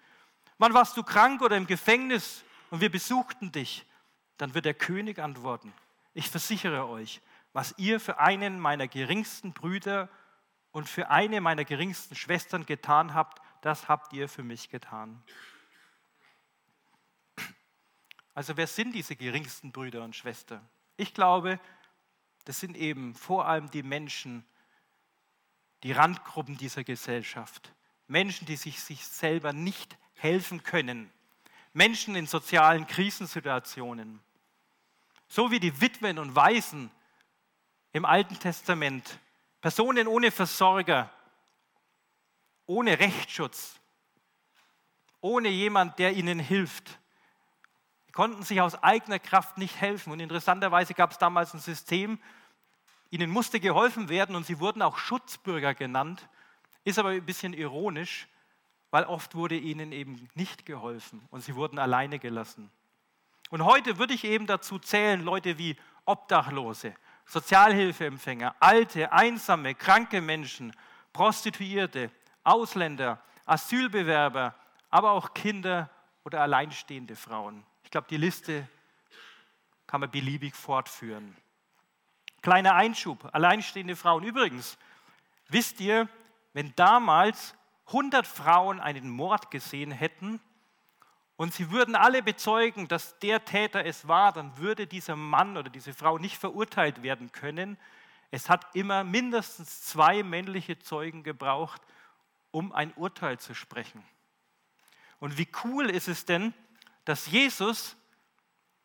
Wann 0.58 0.74
warst 0.74 0.98
du 0.98 1.04
krank 1.04 1.44
oder 1.44 1.56
im 1.56 1.68
Gefängnis 1.68 2.44
und 2.72 2.82
wir 2.82 2.90
besuchten 2.90 3.52
dich? 3.52 3.86
Dann 4.40 4.56
wird 4.56 4.66
der 4.66 4.74
König 4.74 5.20
antworten, 5.20 5.72
ich 6.16 6.32
versichere 6.32 6.88
euch, 6.88 7.22
was 7.54 7.74
ihr 7.78 8.00
für 8.00 8.20
einen 8.20 8.60
meiner 8.60 8.88
geringsten 8.88 9.54
Brüder 9.54 10.10
und 10.72 10.88
für 10.88 11.10
eine 11.10 11.42
meiner 11.42 11.66
geringsten 11.66 12.16
Schwestern 12.16 12.66
getan 12.66 13.14
habt, 13.14 13.42
das 13.62 13.88
habt 13.88 14.14
ihr 14.14 14.30
für 14.30 14.44
mich 14.44 14.70
getan. 14.70 15.24
Also 18.34 18.56
wer 18.56 18.68
sind 18.68 18.94
diese 18.94 19.16
geringsten 19.16 19.72
Brüder 19.72 20.04
und 20.04 20.16
Schwestern? 20.16 20.68
Ich 20.96 21.16
glaube, 21.16 21.60
das 22.46 22.60
sind 22.60 22.78
eben 22.78 23.16
vor 23.16 23.48
allem 23.48 23.72
die 23.72 23.82
Menschen, 23.82 24.46
die 25.84 25.92
Randgruppen 25.92 26.56
dieser 26.58 26.84
Gesellschaft. 26.84 27.74
Menschen, 28.08 28.46
die 28.46 28.56
sich, 28.56 28.80
sich 28.80 29.06
selber 29.06 29.54
nicht 29.54 29.98
helfen 30.14 30.64
können. 30.64 31.12
Menschen 31.74 32.16
in 32.16 32.26
sozialen 32.26 32.88
Krisensituationen. 32.88 34.20
So 35.28 35.52
wie 35.52 35.60
die 35.60 35.82
Witwen 35.82 36.20
und 36.20 36.36
Waisen 36.36 36.92
im 37.94 38.06
Alten 38.06 38.40
Testament. 38.40 39.20
Personen 39.62 40.08
ohne 40.08 40.32
Versorger, 40.32 41.10
ohne 42.66 43.00
Rechtsschutz, 43.00 43.80
ohne 45.22 45.50
jemand, 45.50 46.00
der 46.00 46.14
ihnen 46.14 46.40
hilft. 46.40 47.00
Sie 48.06 48.12
konnten 48.12 48.44
sich 48.44 48.62
aus 48.62 48.82
eigener 48.84 49.20
Kraft 49.20 49.58
nicht 49.58 49.82
helfen. 49.82 50.12
Und 50.12 50.20
interessanterweise 50.20 50.94
gab 50.94 51.12
es 51.12 51.18
damals 51.18 51.54
ein 51.54 51.60
System, 51.60 52.20
ihnen 53.10 53.30
musste 53.30 53.60
geholfen 53.60 54.10
werden 54.10 54.36
und 54.36 54.46
sie 54.46 54.60
wurden 54.60 54.82
auch 54.82 54.98
Schutzbürger 54.98 55.74
genannt. 55.74 56.28
Ist 56.84 57.00
aber 57.00 57.10
ein 57.10 57.26
bisschen 57.26 57.54
ironisch, 57.54 58.28
weil 58.92 59.04
oft 59.06 59.36
wurde 59.36 59.58
ihnen 59.58 59.92
eben 59.92 60.30
nicht 60.36 60.66
geholfen 60.66 61.26
und 61.30 61.42
sie 61.42 61.56
wurden 61.56 61.80
alleine 61.80 62.20
gelassen. 62.20 62.70
Und 63.50 63.64
heute 63.64 63.98
würde 63.98 64.14
ich 64.14 64.24
eben 64.24 64.46
dazu 64.46 64.78
zählen, 64.80 65.22
Leute 65.22 65.58
wie 65.58 65.78
Obdachlose, 66.06 66.94
Sozialhilfeempfänger, 67.28 68.56
alte, 68.60 69.12
einsame, 69.12 69.76
kranke 69.76 70.22
Menschen, 70.22 70.74
Prostituierte, 71.14 72.10
Ausländer, 72.44 73.22
Asylbewerber, 73.46 74.56
aber 74.90 75.12
auch 75.12 75.34
Kinder 75.34 75.90
oder 76.24 76.42
alleinstehende 76.42 77.16
Frauen. 77.16 77.66
Ich 77.84 77.92
glaube, 77.92 78.08
die 78.10 78.18
Liste 78.18 78.68
kann 79.86 80.02
man 80.02 80.12
beliebig 80.12 80.56
fortführen. 80.56 81.36
Kleiner 82.42 82.76
Einschub, 82.76 83.30
alleinstehende 83.34 83.96
Frauen. 83.96 84.24
Übrigens, 84.24 84.78
wisst 85.50 85.80
ihr, 85.82 86.08
wenn 86.54 86.74
damals 86.76 87.56
100 87.88 88.26
Frauen 88.26 88.80
einen 88.80 89.10
Mord 89.10 89.52
gesehen 89.52 89.92
hätten 89.92 90.40
und 91.38 91.54
sie 91.54 91.70
würden 91.70 91.96
alle 91.96 92.24
bezeugen, 92.24 92.88
dass 92.88 93.20
der 93.20 93.46
Täter 93.46 93.86
es 93.86 94.08
war, 94.08 94.34
dann 94.34 94.58
würde 94.58 94.88
dieser 94.88 95.16
Mann 95.16 95.56
oder 95.56 95.70
diese 95.70 95.94
Frau 95.94 96.18
nicht 96.18 96.38
verurteilt 96.38 97.04
werden 97.04 97.32
können. 97.32 97.78
Es 98.32 98.50
hat 98.50 98.76
immer 98.76 99.04
mindestens 99.04 99.84
zwei 99.84 100.24
männliche 100.24 100.80
Zeugen 100.80 101.22
gebraucht, 101.22 101.82
um 102.50 102.72
ein 102.72 102.92
Urteil 102.96 103.40
zu 103.40 103.54
sprechen. 103.54 104.04
Und 105.20 105.38
wie 105.38 105.48
cool 105.64 105.92
ist 105.92 106.08
es 106.08 106.26
denn, 106.26 106.56
dass 107.06 107.28
Jesus 107.28 107.96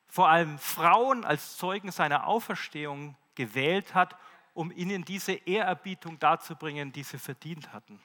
vor 0.06 0.28
allem 0.28 0.58
Frauen 0.58 1.24
als 1.24 1.56
Zeugen 1.56 1.90
seiner 1.90 2.26
Auferstehung 2.26 3.16
gewählt 3.34 3.94
hat, 3.94 4.14
um 4.52 4.70
ihnen 4.70 5.06
diese 5.06 5.32
Ehrerbietung 5.32 6.18
darzubringen, 6.18 6.92
die 6.92 7.02
sie 7.02 7.18
verdient 7.18 7.72
hatten. 7.72 7.98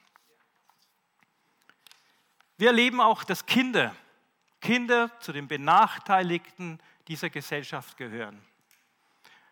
Wir 2.57 2.67
erleben 2.69 3.01
auch, 3.01 3.25
dass 3.25 3.45
Kinder, 3.45 3.93
Kinder 4.61 5.11
zu 5.19 5.31
den 5.33 5.47
Benachteiligten 5.47 6.79
dieser 7.07 7.29
Gesellschaft 7.29 7.97
gehören. 7.97 8.41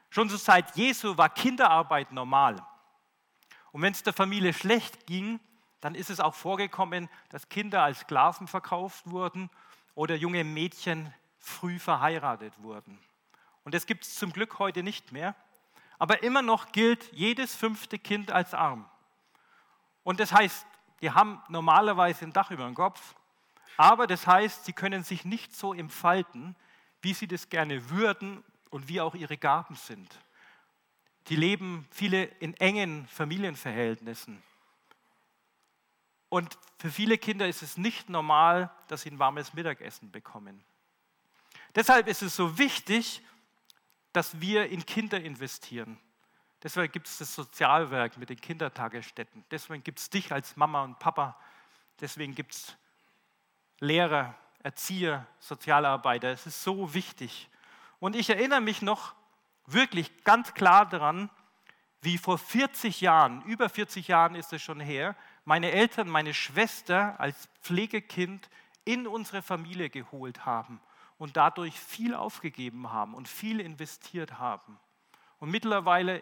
Schon 0.10 0.30
zur 0.30 0.40
Zeit 0.40 0.76
Jesu 0.76 1.18
war 1.18 1.30
Kinderarbeit 1.30 2.12
normal. 2.12 2.66
Und 3.72 3.82
wenn 3.82 3.92
es 3.92 4.04
der 4.04 4.14
Familie 4.14 4.54
schlecht 4.54 5.06
ging, 5.06 5.40
dann 5.82 5.96
ist 5.96 6.10
es 6.10 6.20
auch 6.20 6.34
vorgekommen, 6.34 7.10
dass 7.30 7.50
Kinder 7.50 7.84
als 7.84 8.00
Sklaven 8.00 8.48
verkauft 8.48 9.10
wurden 9.10 9.50
oder 9.94 10.16
junge 10.16 10.44
Mädchen 10.44 11.14
früh 11.38 11.78
verheiratet 11.80 12.54
wurden. 12.62 12.98
Und 13.64 13.74
das 13.74 13.86
gibt 13.86 14.06
es 14.06 14.16
zum 14.16 14.32
Glück 14.32 14.60
heute 14.60 14.84
nicht 14.84 15.12
mehr. 15.12 15.36
Aber 16.00 16.24
immer 16.24 16.42
noch 16.42 16.72
gilt 16.72 17.12
jedes 17.14 17.56
fünfte 17.56 18.00
Kind 18.00 18.32
als 18.32 18.54
arm. 18.54 18.90
Und 20.04 20.20
das 20.20 20.32
heißt, 20.32 20.66
die 21.02 21.12
haben 21.12 21.42
normalerweise 21.50 22.26
ein 22.26 22.34
Dach 22.34 22.52
über 22.52 22.66
dem 22.66 22.76
Kopf, 22.76 23.16
aber 23.78 24.08
das 24.08 24.28
heißt, 24.28 24.66
sie 24.66 24.74
können 24.74 25.04
sich 25.04 25.26
nicht 25.26 25.56
so 25.56 25.74
entfalten, 25.74 26.56
wie 27.02 27.14
sie 27.14 27.28
das 27.28 27.50
gerne 27.50 27.90
würden 27.90 28.44
und 28.70 28.88
wie 28.88 29.02
auch 29.02 29.16
ihre 29.16 29.38
Gaben 29.38 29.76
sind. 29.76 30.10
Die 31.28 31.36
leben 31.36 31.88
viele 31.92 32.24
in 32.26 32.54
engen 32.56 33.08
Familienverhältnissen. 33.08 34.42
Und 36.30 36.58
für 36.78 36.92
viele 36.92 37.18
Kinder 37.18 37.48
ist 37.48 37.62
es 37.62 37.78
nicht 37.78 38.10
normal, 38.10 38.70
dass 38.88 39.04
sie 39.04 39.12
ein 39.12 39.20
warmes 39.20 39.54
Mittagessen 39.54 40.12
bekommen. 40.12 40.64
Deshalb 41.74 42.08
ist 42.08 42.22
es 42.22 42.36
so 42.36 42.58
wichtig, 42.58 43.22
dass 44.14 44.40
wir 44.40 44.68
in 44.70 44.86
Kinder 44.86 45.20
investieren. 45.20 46.00
Deswegen 46.64 46.92
gibt 46.92 47.08
es 47.08 47.18
das 47.18 47.36
Sozialwerk 47.36 48.18
mit 48.18 48.30
den 48.30 48.40
Kindertagesstätten. 48.40 49.44
Deswegen 49.52 49.84
gibt 49.84 50.00
es 50.00 50.10
dich 50.10 50.32
als 50.32 50.56
Mama 50.56 50.84
und 50.84 50.98
Papa. 51.00 51.40
Deswegen 52.00 52.34
gibt 52.34 52.54
es 52.54 52.76
Lehrer, 53.86 54.36
Erzieher, 54.64 55.26
Sozialarbeiter. 55.40 56.30
Es 56.30 56.46
ist 56.46 56.64
so 56.64 56.94
wichtig. 56.94 57.50
Und 58.00 58.16
ich 58.16 58.30
erinnere 58.30 58.62
mich 58.62 58.82
noch 58.82 59.14
wirklich 59.66 60.24
ganz 60.24 60.54
klar 60.54 60.88
daran, 60.88 61.30
wie 62.02 62.18
vor 62.18 62.38
40 62.38 63.02
Jahren, 63.02 63.42
über 63.44 63.70
40 63.70 64.08
Jahren 64.08 64.36
ist 64.36 64.54
es 64.54 64.62
schon 64.62 64.80
her, 64.80 65.16
meine 65.44 65.72
Eltern 65.72 66.08
meine 66.08 66.34
Schwester 66.34 67.20
als 67.20 67.50
Pflegekind 67.62 68.50
in 68.84 69.08
unsere 69.08 69.42
Familie 69.42 69.90
geholt 69.90 70.46
haben 70.46 70.82
und 71.18 71.38
dadurch 71.38 71.80
viel 71.80 72.14
aufgegeben 72.14 72.92
haben 72.92 73.14
und 73.16 73.28
viel 73.28 73.60
investiert 73.60 74.38
haben. 74.38 74.80
Und 75.40 75.50
mittlerweile 75.50 76.22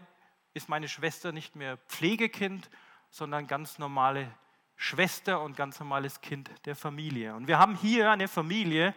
ist 0.53 0.69
meine 0.69 0.87
Schwester 0.87 1.31
nicht 1.31 1.55
mehr 1.55 1.77
Pflegekind, 1.87 2.69
sondern 3.09 3.47
ganz 3.47 3.79
normale 3.79 4.31
Schwester 4.75 5.41
und 5.41 5.55
ganz 5.55 5.79
normales 5.79 6.21
Kind 6.21 6.49
der 6.65 6.75
Familie. 6.75 7.35
Und 7.35 7.47
wir 7.47 7.59
haben 7.59 7.75
hier 7.75 8.11
eine 8.11 8.27
Familie, 8.27 8.95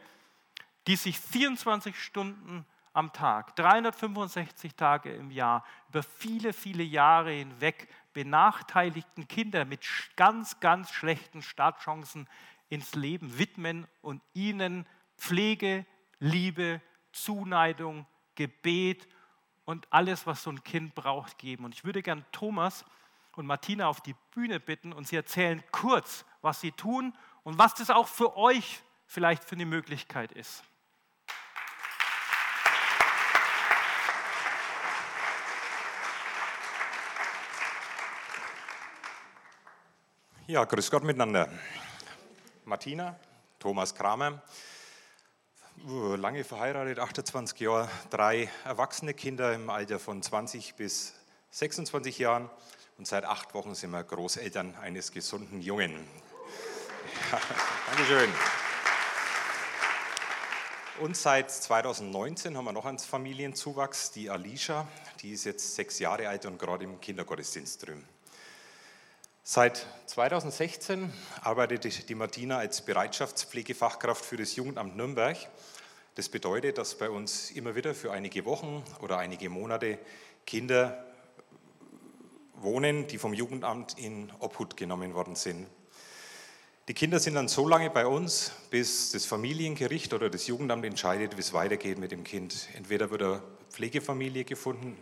die 0.87 0.97
sich 0.97 1.19
24 1.19 2.01
Stunden 2.01 2.65
am 2.93 3.13
Tag, 3.13 3.55
365 3.57 4.75
Tage 4.75 5.13
im 5.13 5.31
Jahr, 5.31 5.65
über 5.91 6.03
viele, 6.03 6.55
viele 6.55 6.83
Jahre 6.83 7.31
hinweg 7.31 7.89
benachteiligten 8.15 9.29
Kinder 9.29 9.67
mit 9.67 9.87
ganz, 10.17 10.61
ganz 10.61 10.91
schlechten 10.91 11.43
Startchancen 11.43 12.27
ins 12.71 12.95
Leben 12.95 13.39
widmen 13.39 13.87
und 14.01 14.23
ihnen 14.33 14.87
Pflege, 15.19 15.85
Liebe, 16.21 16.81
Zuneigung, 17.13 18.07
Gebet 18.35 19.07
und 19.67 19.87
alles, 19.91 20.27
was 20.27 20.43
so 20.43 20.51
ein 20.51 20.65
Kind 20.65 20.95
braucht, 20.95 21.37
geben. 21.37 21.67
Und 21.67 21.75
ich 21.75 21.85
würde 21.85 22.03
gern 22.03 22.25
Thomas 22.33 22.87
und 23.37 23.47
Martina 23.47 23.87
auf 23.87 24.01
die 24.01 24.15
Bühne 24.35 24.59
bitten 24.59 24.93
und 24.93 25.07
sie 25.07 25.17
erzählen 25.17 25.63
kurz, 25.71 26.25
was 26.41 26.61
sie 26.61 26.73
tun 26.73 27.17
und 27.45 27.59
was 27.59 27.75
das 27.75 27.91
auch 27.91 28.09
für 28.09 28.37
euch 28.37 28.83
vielleicht 29.07 29.45
für 29.45 29.55
eine 29.55 29.67
Möglichkeit 29.67 30.33
ist. 30.33 30.65
Ja, 40.49 40.65
grüß 40.65 40.91
Gott 40.91 41.03
miteinander. 41.03 41.49
Martina, 42.65 43.19
Thomas 43.59 43.95
Kramer, 43.95 44.43
lange 46.17 46.45
verheiratet, 46.45 46.99
28 47.01 47.61
Jahre, 47.61 47.89
drei 48.11 48.49
erwachsene 48.65 49.13
Kinder 49.13 49.53
im 49.55 49.69
Alter 49.71 49.99
von 49.99 50.23
20 50.23 50.77
bis 50.77 51.15
26 51.51 52.19
Jahren 52.19 52.49
und 52.99 53.07
seit 53.07 53.25
acht 53.25 53.55
Wochen 53.55 53.75
sind 53.75 53.91
wir 53.91 54.03
Großeltern 54.03 54.75
eines 54.77 55.13
gesunden 55.13 55.61
Jungen. 55.61 56.07
Ja, 57.33 57.41
Dankeschön. 57.87 58.31
Und 61.01 61.17
seit 61.17 61.51
2019 61.51 62.57
haben 62.57 62.65
wir 62.65 62.73
noch 62.73 62.85
einen 62.85 62.99
Familienzuwachs, 62.99 64.11
die 64.11 64.29
Alicia, 64.29 64.87
die 65.23 65.33
ist 65.33 65.45
jetzt 65.45 65.77
sechs 65.77 65.99
Jahre 65.99 66.29
alt 66.29 66.47
und 66.47 66.59
gerade 66.59 66.85
im 66.85 67.01
Kindergottesdienst 67.01 67.87
drüben. 67.87 68.07
Seit 69.43 69.87
2016 70.07 71.13
arbeitet 71.43 72.09
die 72.09 72.15
Martina 72.15 72.59
als 72.59 72.83
Bereitschaftspflegefachkraft 72.83 74.25
für 74.25 74.37
das 74.37 74.57
Jugendamt 74.57 74.97
Nürnberg. 74.97 75.37
Das 76.17 76.29
bedeutet, 76.29 76.79
dass 76.79 76.97
bei 76.97 77.09
uns 77.09 77.51
immer 77.51 77.75
wieder 77.77 77.95
für 77.95 78.11
einige 78.13 78.45
Wochen 78.45 78.83
oder 79.01 79.19
einige 79.19 79.49
Monate 79.49 79.99
Kinder 80.47 81.05
wohnen, 82.61 83.07
die 83.07 83.19
vom 83.19 83.35
Jugendamt 83.35 83.99
in 83.99 84.31
Obhut 84.41 84.77
genommen 84.77 85.15
worden 85.15 85.37
sind. 85.37 85.67
Die 86.89 86.95
Kinder 86.95 87.19
sind 87.19 87.35
dann 87.35 87.49
so 87.49 87.67
lange 87.67 87.91
bei 87.91 88.07
uns, 88.07 88.53
bis 88.71 89.11
das 89.11 89.27
Familiengericht 89.27 90.15
oder 90.15 90.31
das 90.31 90.47
Jugendamt 90.47 90.85
entscheidet, 90.85 91.37
wie 91.37 91.41
es 91.41 91.53
weitergeht 91.53 91.99
mit 91.99 92.13
dem 92.13 92.23
Kind. 92.23 92.69
Entweder 92.75 93.11
wird 93.11 93.23
eine 93.23 93.43
Pflegefamilie 93.71 94.45
gefunden, 94.45 94.97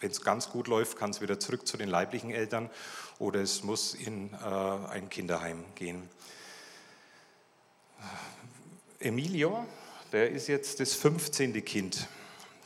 wenn 0.00 0.10
es 0.10 0.22
ganz 0.22 0.48
gut 0.48 0.68
läuft, 0.68 0.96
kann 0.96 1.10
es 1.10 1.20
wieder 1.20 1.38
zurück 1.38 1.66
zu 1.66 1.76
den 1.76 1.88
leiblichen 1.88 2.30
Eltern 2.30 2.70
oder 3.18 3.40
es 3.40 3.62
muss 3.62 3.94
in 3.94 4.32
äh, 4.32 4.46
ein 4.90 5.10
Kinderheim 5.10 5.64
gehen. 5.74 6.08
Emilio, 9.00 9.66
der 10.12 10.30
ist 10.30 10.46
jetzt 10.46 10.80
das 10.80 10.94
15. 10.94 11.64
Kind, 11.64 12.08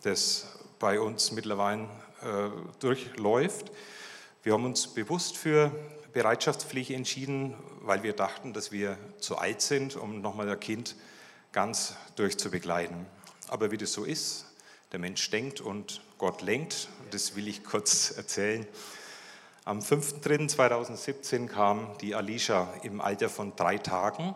das 0.02 0.46
bei 0.78 1.00
uns 1.00 1.32
mittlerweile 1.32 1.88
äh, 2.22 2.50
durchläuft. 2.80 3.70
Wir 4.44 4.54
haben 4.54 4.64
uns 4.64 4.88
bewusst 4.88 5.36
für 5.36 5.70
Bereitschaftspflege 6.12 6.96
entschieden, 6.96 7.54
weil 7.80 8.02
wir 8.02 8.12
dachten, 8.12 8.52
dass 8.52 8.72
wir 8.72 8.98
zu 9.20 9.38
alt 9.38 9.60
sind, 9.60 9.94
um 9.94 10.20
nochmal 10.20 10.48
ein 10.48 10.58
Kind 10.58 10.96
ganz 11.52 11.94
durchzubegleiten. 12.16 13.06
Aber 13.46 13.70
wie 13.70 13.76
das 13.76 13.92
so 13.92 14.02
ist, 14.02 14.46
der 14.90 14.98
Mensch 14.98 15.30
denkt 15.30 15.60
und 15.60 16.00
Gott 16.18 16.42
lenkt. 16.42 16.88
Das 17.12 17.36
will 17.36 17.46
ich 17.46 17.62
kurz 17.62 18.10
erzählen. 18.16 18.66
Am 19.64 19.78
5.3.2017 19.78 21.46
kam 21.46 21.96
die 22.00 22.16
Alicia 22.16 22.66
im 22.82 23.00
Alter 23.00 23.28
von 23.28 23.54
drei 23.54 23.78
Tagen 23.78 24.34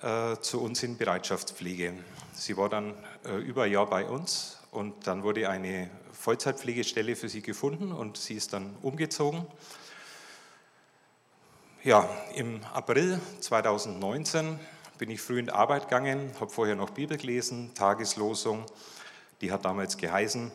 äh, 0.00 0.38
zu 0.38 0.62
uns 0.62 0.82
in 0.82 0.96
Bereitschaftspflege. 0.96 1.92
Sie 2.32 2.56
war 2.56 2.70
dann 2.70 2.94
äh, 3.26 3.36
über 3.36 3.64
ein 3.64 3.72
Jahr 3.72 3.84
bei 3.84 4.06
uns 4.06 4.59
und 4.70 5.06
dann 5.06 5.22
wurde 5.22 5.48
eine 5.48 5.90
Vollzeitpflegestelle 6.12 7.16
für 7.16 7.28
sie 7.28 7.42
gefunden 7.42 7.92
und 7.92 8.16
sie 8.16 8.34
ist 8.34 8.52
dann 8.52 8.76
umgezogen. 8.82 9.46
Ja, 11.82 12.08
im 12.34 12.60
April 12.72 13.20
2019 13.40 14.58
bin 14.98 15.10
ich 15.10 15.20
früh 15.20 15.38
in 15.38 15.50
Arbeit 15.50 15.84
gegangen, 15.84 16.30
habe 16.38 16.50
vorher 16.50 16.76
noch 16.76 16.90
Bibel 16.90 17.16
gelesen, 17.16 17.72
Tageslosung 17.74 18.66
die 19.40 19.52
hat 19.52 19.64
damals 19.64 19.96
geheißen, 19.96 20.52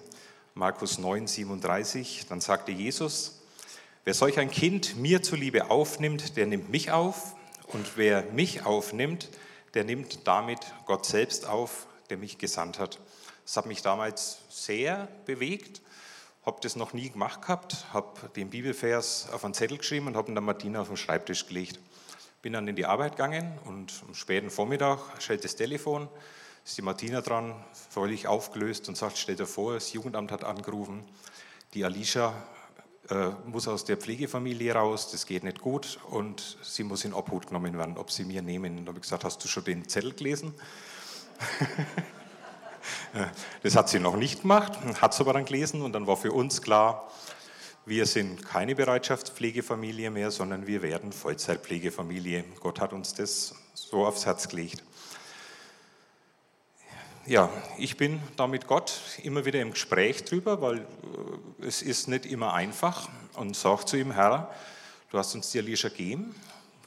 Markus 0.54 1.00
9, 1.00 1.28
37, 1.28 2.28
dann 2.30 2.40
sagte 2.40 2.72
Jesus, 2.72 3.42
wer 4.04 4.14
solch 4.14 4.40
ein 4.40 4.52
Kind 4.52 4.96
mir 4.96 5.24
zuliebe 5.24 5.70
aufnimmt, 5.70 6.38
der 6.38 6.46
nimmt 6.46 6.70
mich 6.70 6.92
auf 6.92 7.36
und 7.68 7.98
wer 7.98 8.24
mich 8.32 8.66
aufnimmt, 8.66 9.30
der 9.74 9.84
nimmt 9.84 10.28
damit 10.28 10.60
Gott 10.86 11.06
selbst 11.06 11.48
auf, 11.48 11.88
der 12.10 12.18
mich 12.18 12.38
gesandt 12.38 12.80
hat. 12.80 13.00
Das 13.46 13.58
hat 13.58 13.68
mich 13.68 13.84
damals 13.84 14.40
sehr 14.50 15.08
bewegt, 15.28 15.82
habe 16.46 16.58
das 16.62 16.76
noch 16.76 16.94
nie 16.94 17.12
gemacht 17.12 17.44
gehabt, 17.44 17.86
habe 17.94 18.28
den 18.36 18.50
Bibelvers 18.50 19.30
auf 19.32 19.46
einen 19.46 19.54
Zettel 19.54 19.78
geschrieben 19.78 20.08
und 20.08 20.16
habe 20.16 20.32
ihn 20.32 20.36
dann 20.36 20.44
Martina 20.44 20.82
auf 20.82 20.88
den 20.88 20.98
Schreibtisch 20.98 21.46
gelegt. 21.46 21.80
bin 22.42 22.54
dann 22.54 22.68
in 22.68 22.76
die 22.76 22.88
Arbeit 22.88 23.14
gegangen 23.14 23.58
und 23.66 23.94
am 24.08 24.16
späten 24.16 24.50
Vormittag 24.50 25.00
schellt 25.20 25.44
das 25.44 25.56
Telefon, 25.56 26.08
ist 26.66 26.76
die 26.76 26.82
Martina 26.82 27.22
dran, 27.22 27.54
völlig 27.92 28.28
aufgelöst 28.28 28.90
und 28.90 28.98
sagt, 28.98 29.20
stell 29.20 29.36
dir 29.36 29.46
vor, 29.46 29.76
das 29.76 29.94
Jugendamt 29.94 30.32
hat 30.32 30.44
angerufen, 30.44 31.04
die 31.76 31.86
Alicia 31.86 32.34
äh, 33.10 33.30
muss 33.46 33.68
aus 33.68 33.86
der 33.86 33.98
Pflegefamilie 33.98 34.74
raus, 34.74 35.12
das 35.12 35.28
geht 35.28 35.44
nicht 35.44 35.62
gut 35.62 36.00
und 36.10 36.58
sie 36.64 36.84
muss 36.84 37.06
in 37.06 37.14
Obhut 37.14 37.46
genommen 37.46 37.78
werden, 37.78 38.00
ob 38.00 38.10
sie 38.10 38.26
mir 38.26 38.42
nehmen. 38.42 38.86
Da 38.86 38.90
habe 38.90 38.98
ich 38.98 39.04
gesagt, 39.04 39.24
hast 39.24 39.44
du 39.44 39.48
schon 39.48 39.64
den 39.66 39.88
Zettel 39.88 40.14
gelesen? 40.14 40.56
das 43.64 43.76
hat 43.76 43.90
sie 43.90 44.00
noch 44.00 44.16
nicht 44.16 44.42
gemacht, 44.42 44.74
hat 45.02 45.14
es 45.14 45.22
aber 45.22 45.34
dann 45.34 45.46
gelesen 45.46 45.82
und 45.82 45.94
dann 45.94 46.08
war 46.08 46.18
für 46.18 46.32
uns 46.32 46.62
klar, 46.62 47.10
wir 47.86 48.06
sind 48.08 48.44
keine 48.44 48.76
Bereitschaftspflegefamilie 48.76 50.10
mehr, 50.10 50.32
sondern 50.32 50.66
wir 50.66 50.82
werden 50.82 51.12
Vollzeitpflegefamilie. 51.12 52.44
Gott 52.60 52.80
hat 52.80 52.94
uns 52.94 53.14
das 53.14 53.54
so 53.74 54.06
aufs 54.06 54.26
Herz 54.26 54.48
gelegt. 54.48 54.84
Ja, 57.28 57.50
ich 57.78 57.96
bin 57.96 58.22
da 58.38 58.48
mit 58.48 58.68
Gott 58.68 59.00
immer 59.24 59.46
wieder 59.46 59.62
im 59.62 59.72
Gespräch 59.72 60.26
drüber, 60.26 60.62
weil 60.62 60.80
äh, 60.80 61.66
es 61.66 61.82
ist 61.82 62.08
nicht 62.08 62.26
immer 62.26 62.54
einfach 62.54 63.10
und 63.34 63.56
sage 63.56 63.86
zu 63.86 63.98
ihm, 63.98 64.12
Herr, 64.12 64.52
du 65.10 65.18
hast 65.18 65.34
uns 65.34 65.52
die 65.52 65.60
Alicia 65.60 65.90
gegeben, 65.90 66.36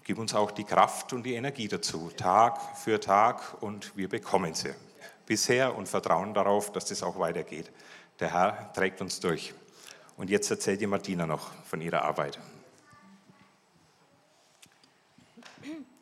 gib 0.05 0.19
uns 0.19 0.35
auch 0.35 0.51
die 0.51 0.65
Kraft 0.65 1.13
und 1.13 1.25
die 1.25 1.35
Energie 1.35 1.69
dazu, 1.69 2.11
Tag 2.17 2.77
für 2.77 3.01
Tag 3.01 3.61
und 3.63 3.97
wir 3.97 4.09
bekommen 4.09 4.55
sie 4.55 4.75
bisher 5.29 5.77
und 5.77 5.89
vertrauen 5.89 6.35
darauf, 6.35 6.73
dass 6.73 6.87
das 6.87 7.03
auch 7.03 7.19
weitergeht. 7.19 7.71
Der 8.19 8.33
Herr 8.33 8.73
trägt 8.73 9.01
uns 9.01 9.21
durch. 9.21 9.55
Und 10.17 10.31
jetzt 10.31 10.51
erzählt 10.51 10.81
die 10.81 10.87
Martina 10.89 11.27
noch 11.27 11.53
von 11.65 11.81
ihrer 11.81 12.03
Arbeit. 12.03 12.41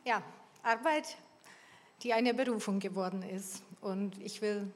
Ja, 0.05 0.23
Arbeit, 0.63 1.17
die 2.03 2.15
eine 2.15 2.33
Berufung 2.33 2.79
geworden 2.79 3.23
ist. 3.23 3.63
Und 3.81 4.19
ich 4.23 4.41
will 4.41 4.73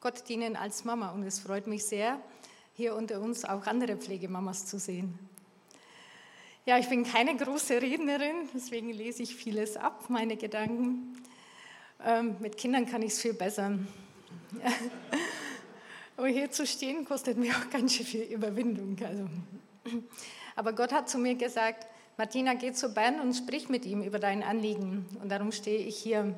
Gott 0.00 0.28
dienen 0.28 0.54
als 0.54 0.84
Mama. 0.84 1.10
Und 1.10 1.24
es 1.24 1.40
freut 1.40 1.66
mich 1.66 1.84
sehr, 1.84 2.20
hier 2.74 2.94
unter 2.94 3.20
uns 3.20 3.44
auch 3.44 3.66
andere 3.66 3.96
Pflegemamas 3.96 4.66
zu 4.66 4.78
sehen. 4.78 5.18
Ja, 6.66 6.78
ich 6.78 6.88
bin 6.88 7.02
keine 7.02 7.34
große 7.34 7.80
Rednerin, 7.80 8.48
deswegen 8.54 8.90
lese 8.90 9.22
ich 9.22 9.34
vieles 9.34 9.78
ab, 9.78 10.10
meine 10.10 10.36
Gedanken. 10.36 11.16
Ähm, 12.04 12.36
mit 12.38 12.56
Kindern 12.56 12.86
kann 12.86 13.02
ich 13.02 13.12
es 13.12 13.20
viel 13.20 13.34
besser. 13.34 13.78
Aber 16.16 16.28
hier 16.28 16.50
zu 16.50 16.66
stehen 16.66 17.04
kostet 17.04 17.36
mir 17.36 17.52
auch 17.54 17.70
ganz 17.70 17.94
schön 17.94 18.06
viel 18.06 18.22
Überwindung. 18.22 18.96
Also. 19.04 19.28
Aber 20.56 20.72
Gott 20.72 20.92
hat 20.92 21.08
zu 21.08 21.18
mir 21.18 21.34
gesagt, 21.34 21.86
Martina, 22.16 22.54
geh 22.54 22.72
zu 22.72 22.92
Ben 22.92 23.20
und 23.20 23.34
sprich 23.34 23.68
mit 23.68 23.84
ihm 23.84 24.02
über 24.02 24.18
dein 24.18 24.42
Anliegen. 24.42 25.06
Und 25.22 25.30
darum 25.30 25.52
stehe 25.52 25.78
ich 25.78 25.96
hier. 25.96 26.34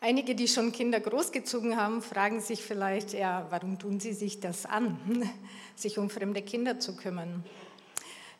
Einige, 0.00 0.34
die 0.34 0.48
schon 0.48 0.72
Kinder 0.72 1.00
großgezogen 1.00 1.76
haben, 1.76 2.02
fragen 2.02 2.40
sich 2.40 2.62
vielleicht, 2.62 3.12
ja, 3.12 3.46
warum 3.50 3.78
tun 3.78 4.00
sie 4.00 4.12
sich 4.12 4.38
das 4.38 4.66
an, 4.66 4.98
sich 5.76 5.98
um 5.98 6.10
fremde 6.10 6.42
Kinder 6.42 6.78
zu 6.78 6.94
kümmern? 6.94 7.44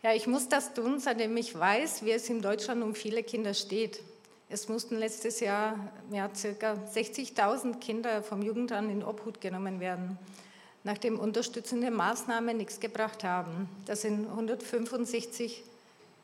Ja, 0.02 0.12
ich 0.12 0.26
muss 0.26 0.48
das 0.48 0.74
tun, 0.74 1.00
seitdem 1.00 1.36
ich 1.36 1.58
weiß, 1.58 2.04
wie 2.04 2.10
es 2.10 2.28
in 2.28 2.42
Deutschland 2.42 2.82
um 2.82 2.94
viele 2.94 3.22
Kinder 3.22 3.54
steht. 3.54 4.00
Es 4.54 4.68
mussten 4.68 4.98
letztes 4.98 5.40
Jahr 5.40 5.76
ja, 6.12 6.28
ca. 6.28 6.74
60.000 6.74 7.80
Kinder 7.80 8.22
vom 8.22 8.40
Jugendamt 8.40 8.88
in 8.88 9.02
Obhut 9.02 9.40
genommen 9.40 9.80
werden, 9.80 10.16
nachdem 10.84 11.18
unterstützende 11.18 11.90
Maßnahmen 11.90 12.56
nichts 12.56 12.78
gebracht 12.78 13.24
haben. 13.24 13.68
Das 13.86 14.02
sind 14.02 14.28
165 14.28 15.64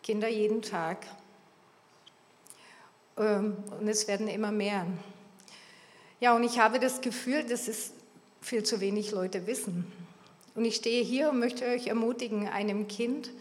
Kinder 0.04 0.28
jeden 0.28 0.62
Tag. 0.62 1.08
Ähm, 3.18 3.56
und 3.80 3.88
es 3.88 4.06
werden 4.06 4.28
immer 4.28 4.52
mehr. 4.52 4.86
Ja, 6.20 6.36
und 6.36 6.44
ich 6.44 6.60
habe 6.60 6.78
das 6.78 7.00
Gefühl, 7.00 7.42
dass 7.42 7.66
es 7.66 7.90
viel 8.40 8.62
zu 8.62 8.80
wenig 8.80 9.10
Leute 9.10 9.48
wissen. 9.48 9.90
Und 10.54 10.64
ich 10.64 10.76
stehe 10.76 11.02
hier 11.02 11.30
und 11.30 11.40
möchte 11.40 11.64
euch 11.64 11.88
ermutigen, 11.88 12.46
einem 12.46 12.86
Kind, 12.86 13.32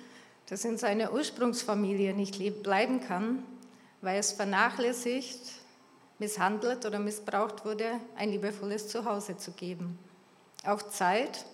das 0.47 0.65
in 0.65 0.79
seiner 0.79 1.13
Ursprungsfamilie 1.13 2.15
nicht 2.15 2.63
bleiben 2.63 3.01
kann, 3.01 3.43
weil 4.01 4.19
es 4.19 4.31
vernachlässigt, 4.31 5.39
misshandelt 6.19 6.85
oder 6.85 6.99
missbraucht 6.99 7.65
wurde, 7.65 7.99
ein 8.15 8.29
liebevolles 8.29 8.87
Zuhause 8.87 9.37
zu 9.37 9.51
geben. 9.51 9.99
Auf 10.65 10.89
Zeit 10.89 11.45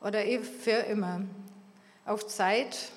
oder 0.00 0.20
für 0.42 0.86
immer. 0.88 1.22
Auf 2.04 2.26
Zeit 2.26 2.92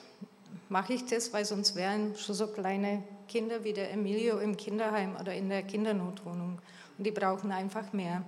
mache 0.69 0.93
ich 0.93 1.05
das, 1.05 1.33
weil 1.33 1.45
sonst 1.45 1.75
wären 1.75 2.15
schon 2.15 2.35
so 2.35 2.47
kleine 2.47 3.03
Kinder 3.27 3.63
wie 3.63 3.73
der 3.73 3.91
Emilio 3.91 4.39
im 4.39 4.57
Kinderheim 4.57 5.15
oder 5.19 5.33
in 5.33 5.49
der 5.49 5.63
Kindernotwohnung 5.63 6.59
und 6.97 7.03
die 7.03 7.11
brauchen 7.11 7.51
einfach 7.51 7.93
mehr. 7.93 8.23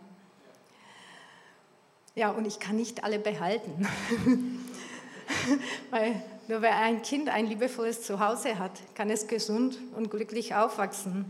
Ja, 2.16 2.32
und 2.32 2.46
ich 2.46 2.60
kann 2.60 2.76
nicht 2.76 3.04
alle 3.04 3.20
behalten, 3.20 3.88
weil 5.92 6.22
nur 6.48 6.62
wer 6.62 6.78
ein 6.78 7.02
Kind 7.02 7.30
ein 7.30 7.48
liebevolles 7.48 8.04
Zuhause 8.04 8.58
hat, 8.58 8.72
kann 8.96 9.10
es 9.10 9.28
gesund 9.28 9.78
und 9.96 10.10
glücklich 10.10 10.56
aufwachsen. 10.56 11.26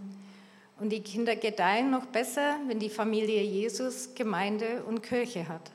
Und 0.80 0.90
die 0.90 1.02
Kinder 1.02 1.36
gedeihen 1.36 1.92
noch 1.92 2.06
besser, 2.08 2.58
wenn 2.68 2.80
die 2.80 2.90
Familie 2.90 3.44
Jesus 3.44 4.16
Gemeinde 4.16 4.84
und 4.88 5.04
Kirche 5.04 5.48
hat. 5.48 5.72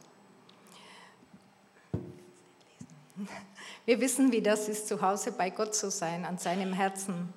Wir 3.84 4.00
wissen, 4.00 4.32
wie 4.32 4.42
das 4.42 4.68
ist, 4.68 4.88
zu 4.88 5.00
Hause 5.00 5.30
bei 5.30 5.50
Gott 5.50 5.74
zu 5.74 5.90
sein, 5.90 6.24
an 6.24 6.38
seinem 6.38 6.72
Herzen. 6.72 7.32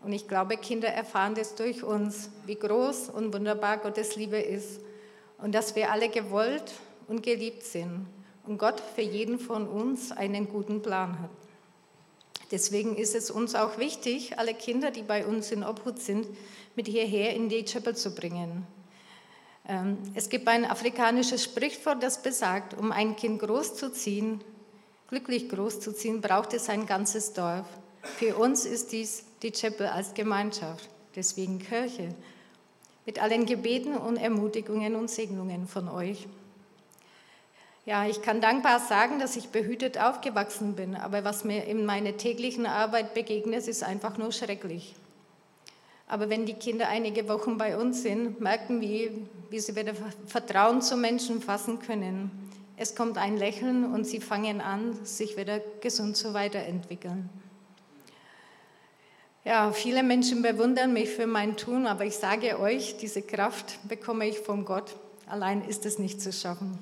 Und 0.00 0.12
ich 0.12 0.28
glaube, 0.28 0.56
Kinder 0.56 0.88
erfahren 0.88 1.34
das 1.34 1.56
durch 1.56 1.82
uns, 1.82 2.30
wie 2.46 2.54
groß 2.54 3.08
und 3.08 3.34
wunderbar 3.34 3.78
Gottes 3.78 4.14
Liebe 4.14 4.38
ist 4.38 4.80
und 5.38 5.56
dass 5.56 5.74
wir 5.74 5.90
alle 5.90 6.08
gewollt 6.08 6.72
und 7.08 7.24
geliebt 7.24 7.64
sind 7.64 8.06
Gott 8.56 8.80
für 8.94 9.02
jeden 9.02 9.38
von 9.38 9.68
uns 9.68 10.12
einen 10.12 10.48
guten 10.48 10.80
Plan 10.80 11.20
hat. 11.20 11.30
Deswegen 12.50 12.96
ist 12.96 13.14
es 13.14 13.30
uns 13.30 13.54
auch 13.54 13.78
wichtig, 13.78 14.38
alle 14.38 14.54
Kinder, 14.54 14.90
die 14.90 15.02
bei 15.02 15.26
uns 15.26 15.52
in 15.52 15.62
Obhut 15.62 15.98
sind, 15.98 16.26
mit 16.76 16.86
hierher 16.86 17.34
in 17.34 17.48
die 17.48 17.64
Chapel 17.64 17.94
zu 17.94 18.14
bringen. 18.14 18.66
Ähm, 19.68 19.98
es 20.14 20.30
gibt 20.30 20.48
ein 20.48 20.64
afrikanisches 20.64 21.44
Sprichwort, 21.44 22.02
das 22.02 22.22
besagt, 22.22 22.72
um 22.72 22.90
ein 22.90 23.16
Kind 23.16 23.40
großzuziehen, 23.40 24.40
glücklich 25.08 25.48
großzuziehen, 25.50 26.22
braucht 26.22 26.54
es 26.54 26.70
ein 26.70 26.86
ganzes 26.86 27.34
Dorf. 27.34 27.66
Für 28.16 28.36
uns 28.36 28.64
ist 28.64 28.92
dies 28.92 29.24
die 29.42 29.52
Chapel 29.52 29.86
als 29.86 30.14
Gemeinschaft, 30.14 30.88
deswegen 31.14 31.58
Kirche, 31.58 32.14
mit 33.04 33.22
allen 33.22 33.44
Gebeten 33.44 33.96
und 33.96 34.16
Ermutigungen 34.16 34.94
und 34.96 35.10
Segnungen 35.10 35.66
von 35.66 35.88
euch. 35.88 36.26
Ja, 37.88 38.06
ich 38.06 38.20
kann 38.20 38.42
dankbar 38.42 38.80
sagen, 38.80 39.18
dass 39.18 39.34
ich 39.34 39.48
behütet 39.48 39.96
aufgewachsen 39.96 40.74
bin, 40.74 40.94
aber 40.94 41.24
was 41.24 41.44
mir 41.44 41.64
in 41.64 41.86
meiner 41.86 42.18
täglichen 42.18 42.66
Arbeit 42.66 43.14
begegnet, 43.14 43.66
ist 43.66 43.82
einfach 43.82 44.18
nur 44.18 44.30
schrecklich. 44.30 44.94
Aber 46.06 46.28
wenn 46.28 46.44
die 46.44 46.52
Kinder 46.52 46.90
einige 46.90 47.30
Wochen 47.30 47.56
bei 47.56 47.78
uns 47.78 48.02
sind, 48.02 48.42
merken 48.42 48.82
wir, 48.82 49.12
wie 49.48 49.58
sie 49.58 49.74
wieder 49.74 49.94
Vertrauen 50.26 50.82
zu 50.82 50.98
Menschen 50.98 51.40
fassen 51.40 51.78
können. 51.78 52.30
Es 52.76 52.94
kommt 52.94 53.16
ein 53.16 53.38
Lächeln 53.38 53.90
und 53.90 54.04
sie 54.04 54.20
fangen 54.20 54.60
an, 54.60 55.02
sich 55.06 55.38
wieder 55.38 55.58
gesund 55.80 56.14
zu 56.14 56.34
weiterentwickeln. 56.34 57.30
Ja, 59.46 59.72
viele 59.72 60.02
Menschen 60.02 60.42
bewundern 60.42 60.92
mich 60.92 61.08
für 61.08 61.26
mein 61.26 61.56
Tun, 61.56 61.86
aber 61.86 62.04
ich 62.04 62.18
sage 62.18 62.60
euch, 62.60 62.98
diese 62.98 63.22
Kraft 63.22 63.78
bekomme 63.88 64.28
ich 64.28 64.40
von 64.40 64.66
Gott. 64.66 64.94
Allein 65.26 65.66
ist 65.66 65.86
es 65.86 65.98
nicht 65.98 66.20
zu 66.20 66.34
schaffen. 66.34 66.78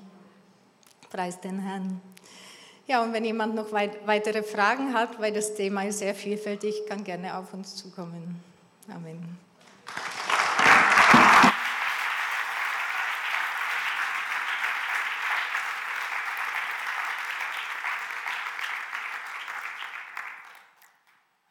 Preis 1.11 1.41
den 1.41 1.61
Herrn. 1.61 2.01
Ja, 2.87 3.03
und 3.03 3.13
wenn 3.13 3.25
jemand 3.25 3.55
noch 3.55 3.73
weit, 3.73 4.07
weitere 4.07 4.43
Fragen 4.43 4.95
hat, 4.95 5.21
weil 5.21 5.33
das 5.33 5.55
Thema 5.55 5.83
ist 5.83 5.99
sehr 5.99 6.15
vielfältig, 6.15 6.87
kann 6.89 7.03
gerne 7.03 7.37
auf 7.37 7.53
uns 7.53 7.75
zukommen. 7.75 8.43
Amen. 8.89 9.39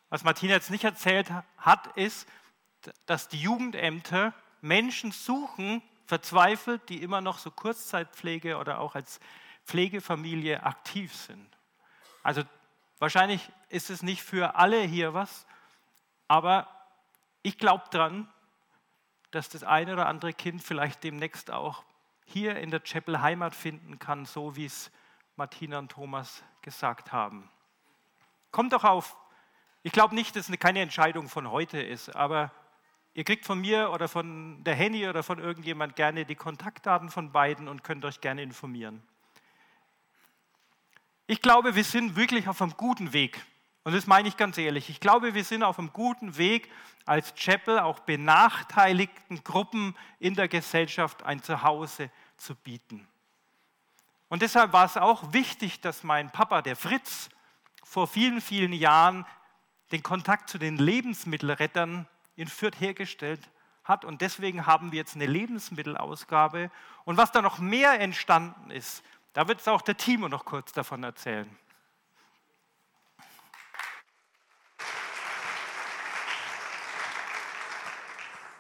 Was 0.10 0.24
Martina 0.24 0.54
jetzt 0.54 0.72
nicht 0.72 0.86
erzählt 0.86 1.28
hat, 1.58 1.98
ist, 1.98 2.26
dass 3.06 3.28
die 3.28 3.42
Jugendämter 3.42 4.34
Menschen 4.62 5.12
suchen, 5.12 5.82
verzweifelt, 6.06 6.88
die 6.88 7.04
immer 7.04 7.20
noch 7.20 7.40
so 7.40 7.52
Kurzzeitpflege 7.52 8.56
oder 8.56 8.80
auch 8.80 8.96
als 8.96 9.20
Pflegefamilie 9.66 10.64
aktiv 10.64 11.14
sind. 11.14 11.58
Also 12.24 12.44
wahrscheinlich 13.00 13.52
ist 13.70 13.90
es 13.90 14.04
nicht 14.04 14.22
für 14.22 14.56
alle 14.56 14.82
hier 14.82 15.14
was, 15.14 15.46
aber 16.28 16.68
ich 17.42 17.58
glaube 17.58 17.84
daran, 17.92 18.28
dass 19.32 19.50
das 19.50 19.64
eine 19.64 19.94
oder 19.94 20.08
andere 20.08 20.34
Kind 20.34 20.64
vielleicht 20.64 21.04
demnächst 21.04 21.52
auch 21.52 21.84
hier 22.26 22.56
in 22.58 22.72
der 22.72 22.80
Chapel 22.80 23.22
Heimat 23.22 23.54
finden 23.54 24.00
kann, 24.00 24.26
so 24.26 24.56
wie 24.56 24.66
es 24.66 24.92
Martina 25.36 25.80
und 25.80 25.92
Thomas 25.92 26.44
gesagt 26.62 27.12
haben. 27.12 27.50
Kommt 28.52 28.74
doch 28.74 28.84
auf 28.84 29.18
Ich 29.84 29.92
glaube 29.92 30.16
nicht, 30.16 30.36
dass 30.36 30.50
es 30.50 30.60
keine 30.60 30.80
Entscheidung 30.80 31.30
von 31.30 31.52
heute 31.52 31.80
ist, 31.80 32.16
aber 32.16 32.52
ihr 33.14 33.24
kriegt 33.24 33.46
von 33.46 33.60
mir 33.62 33.92
oder 33.92 34.08
von 34.08 34.64
der 34.64 34.74
Henny 34.74 35.08
oder 35.08 35.22
von 35.22 35.38
irgendjemand 35.38 35.96
gerne 35.96 36.26
die 36.26 36.36
Kontaktdaten 36.36 37.10
von 37.10 37.32
beiden 37.32 37.68
und 37.68 37.84
könnt 37.84 38.06
euch 38.06 38.22
gerne 38.22 38.42
informieren. 38.42 39.04
Ich 41.28 41.42
glaube, 41.42 41.76
wir 41.76 41.84
sind 41.84 42.16
wirklich 42.16 42.48
auf 42.48 42.62
einem 42.62 42.78
guten 42.78 43.12
Weg. 43.14 43.44
Und 43.84 43.94
das 43.94 44.08
meine 44.08 44.28
ich 44.28 44.38
ganz 44.38 44.58
ehrlich. 44.58 44.90
Ich 44.90 45.00
glaube, 45.00 45.34
wir 45.34 45.44
sind 45.44 45.64
auf 45.64 45.80
einem 45.80 45.94
guten 45.94 46.38
Weg, 46.38 46.72
als 47.06 47.34
Chapel 47.36 47.80
auch 47.80 48.00
benachteiligten 48.00 49.44
Gruppen 49.44 49.96
in 50.20 50.36
der 50.36 50.48
Gesellschaft 50.48 51.24
ein 51.24 51.42
Zuhause 51.42 52.10
zu 52.38 52.56
bieten. 52.56 53.08
Und 54.28 54.42
deshalb 54.42 54.74
war 54.74 54.86
es 54.86 54.98
auch 54.98 55.34
wichtig, 55.34 55.82
dass 55.82 56.04
mein 56.04 56.32
Papa, 56.32 56.62
der 56.62 56.76
Fritz, 56.76 57.30
vor 57.84 58.08
vielen, 58.08 58.42
vielen 58.42 58.74
Jahren 58.74 59.26
den 59.92 60.02
Kontakt 60.02 60.50
zu 60.50 60.58
den 60.58 60.78
Lebensmittelrettern 60.78 62.08
in 62.36 62.48
Fürth 62.48 62.80
hergestellt 62.80 63.50
hat. 63.84 64.04
Und 64.04 64.22
deswegen 64.22 64.66
haben 64.66 64.92
wir 64.92 64.98
jetzt 64.98 65.16
eine 65.16 65.28
Lebensmittelausgabe. 65.28 66.72
Und 67.06 67.18
was 67.18 67.32
da 67.32 67.42
noch 67.42 67.60
mehr 67.60 68.00
entstanden 68.00 68.72
ist, 68.72 69.04
da 69.36 69.50
wird 69.50 69.60
es 69.60 69.68
auch 69.68 69.82
der 69.82 69.98
Timo 69.98 70.30
noch 70.30 70.46
kurz 70.46 70.72
davon 70.72 71.04
erzählen. 71.04 71.50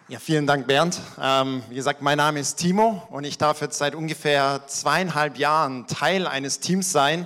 Ja, 0.10 0.20
vielen 0.20 0.46
Dank, 0.46 0.68
Bernd. 0.68 1.00
Ähm, 1.20 1.64
wie 1.70 1.76
gesagt, 1.76 2.02
mein 2.02 2.18
Name 2.18 2.42
ist 2.42 2.58
Timo 2.58 3.08
und 3.10 3.24
ich 3.24 3.38
darf 3.38 3.62
jetzt 3.62 3.78
seit 3.78 3.96
ungefähr 3.96 4.68
zweieinhalb 4.68 5.38
Jahren 5.38 5.88
Teil 5.88 6.28
eines 6.28 6.60
Teams 6.60 6.92
sein, 6.92 7.26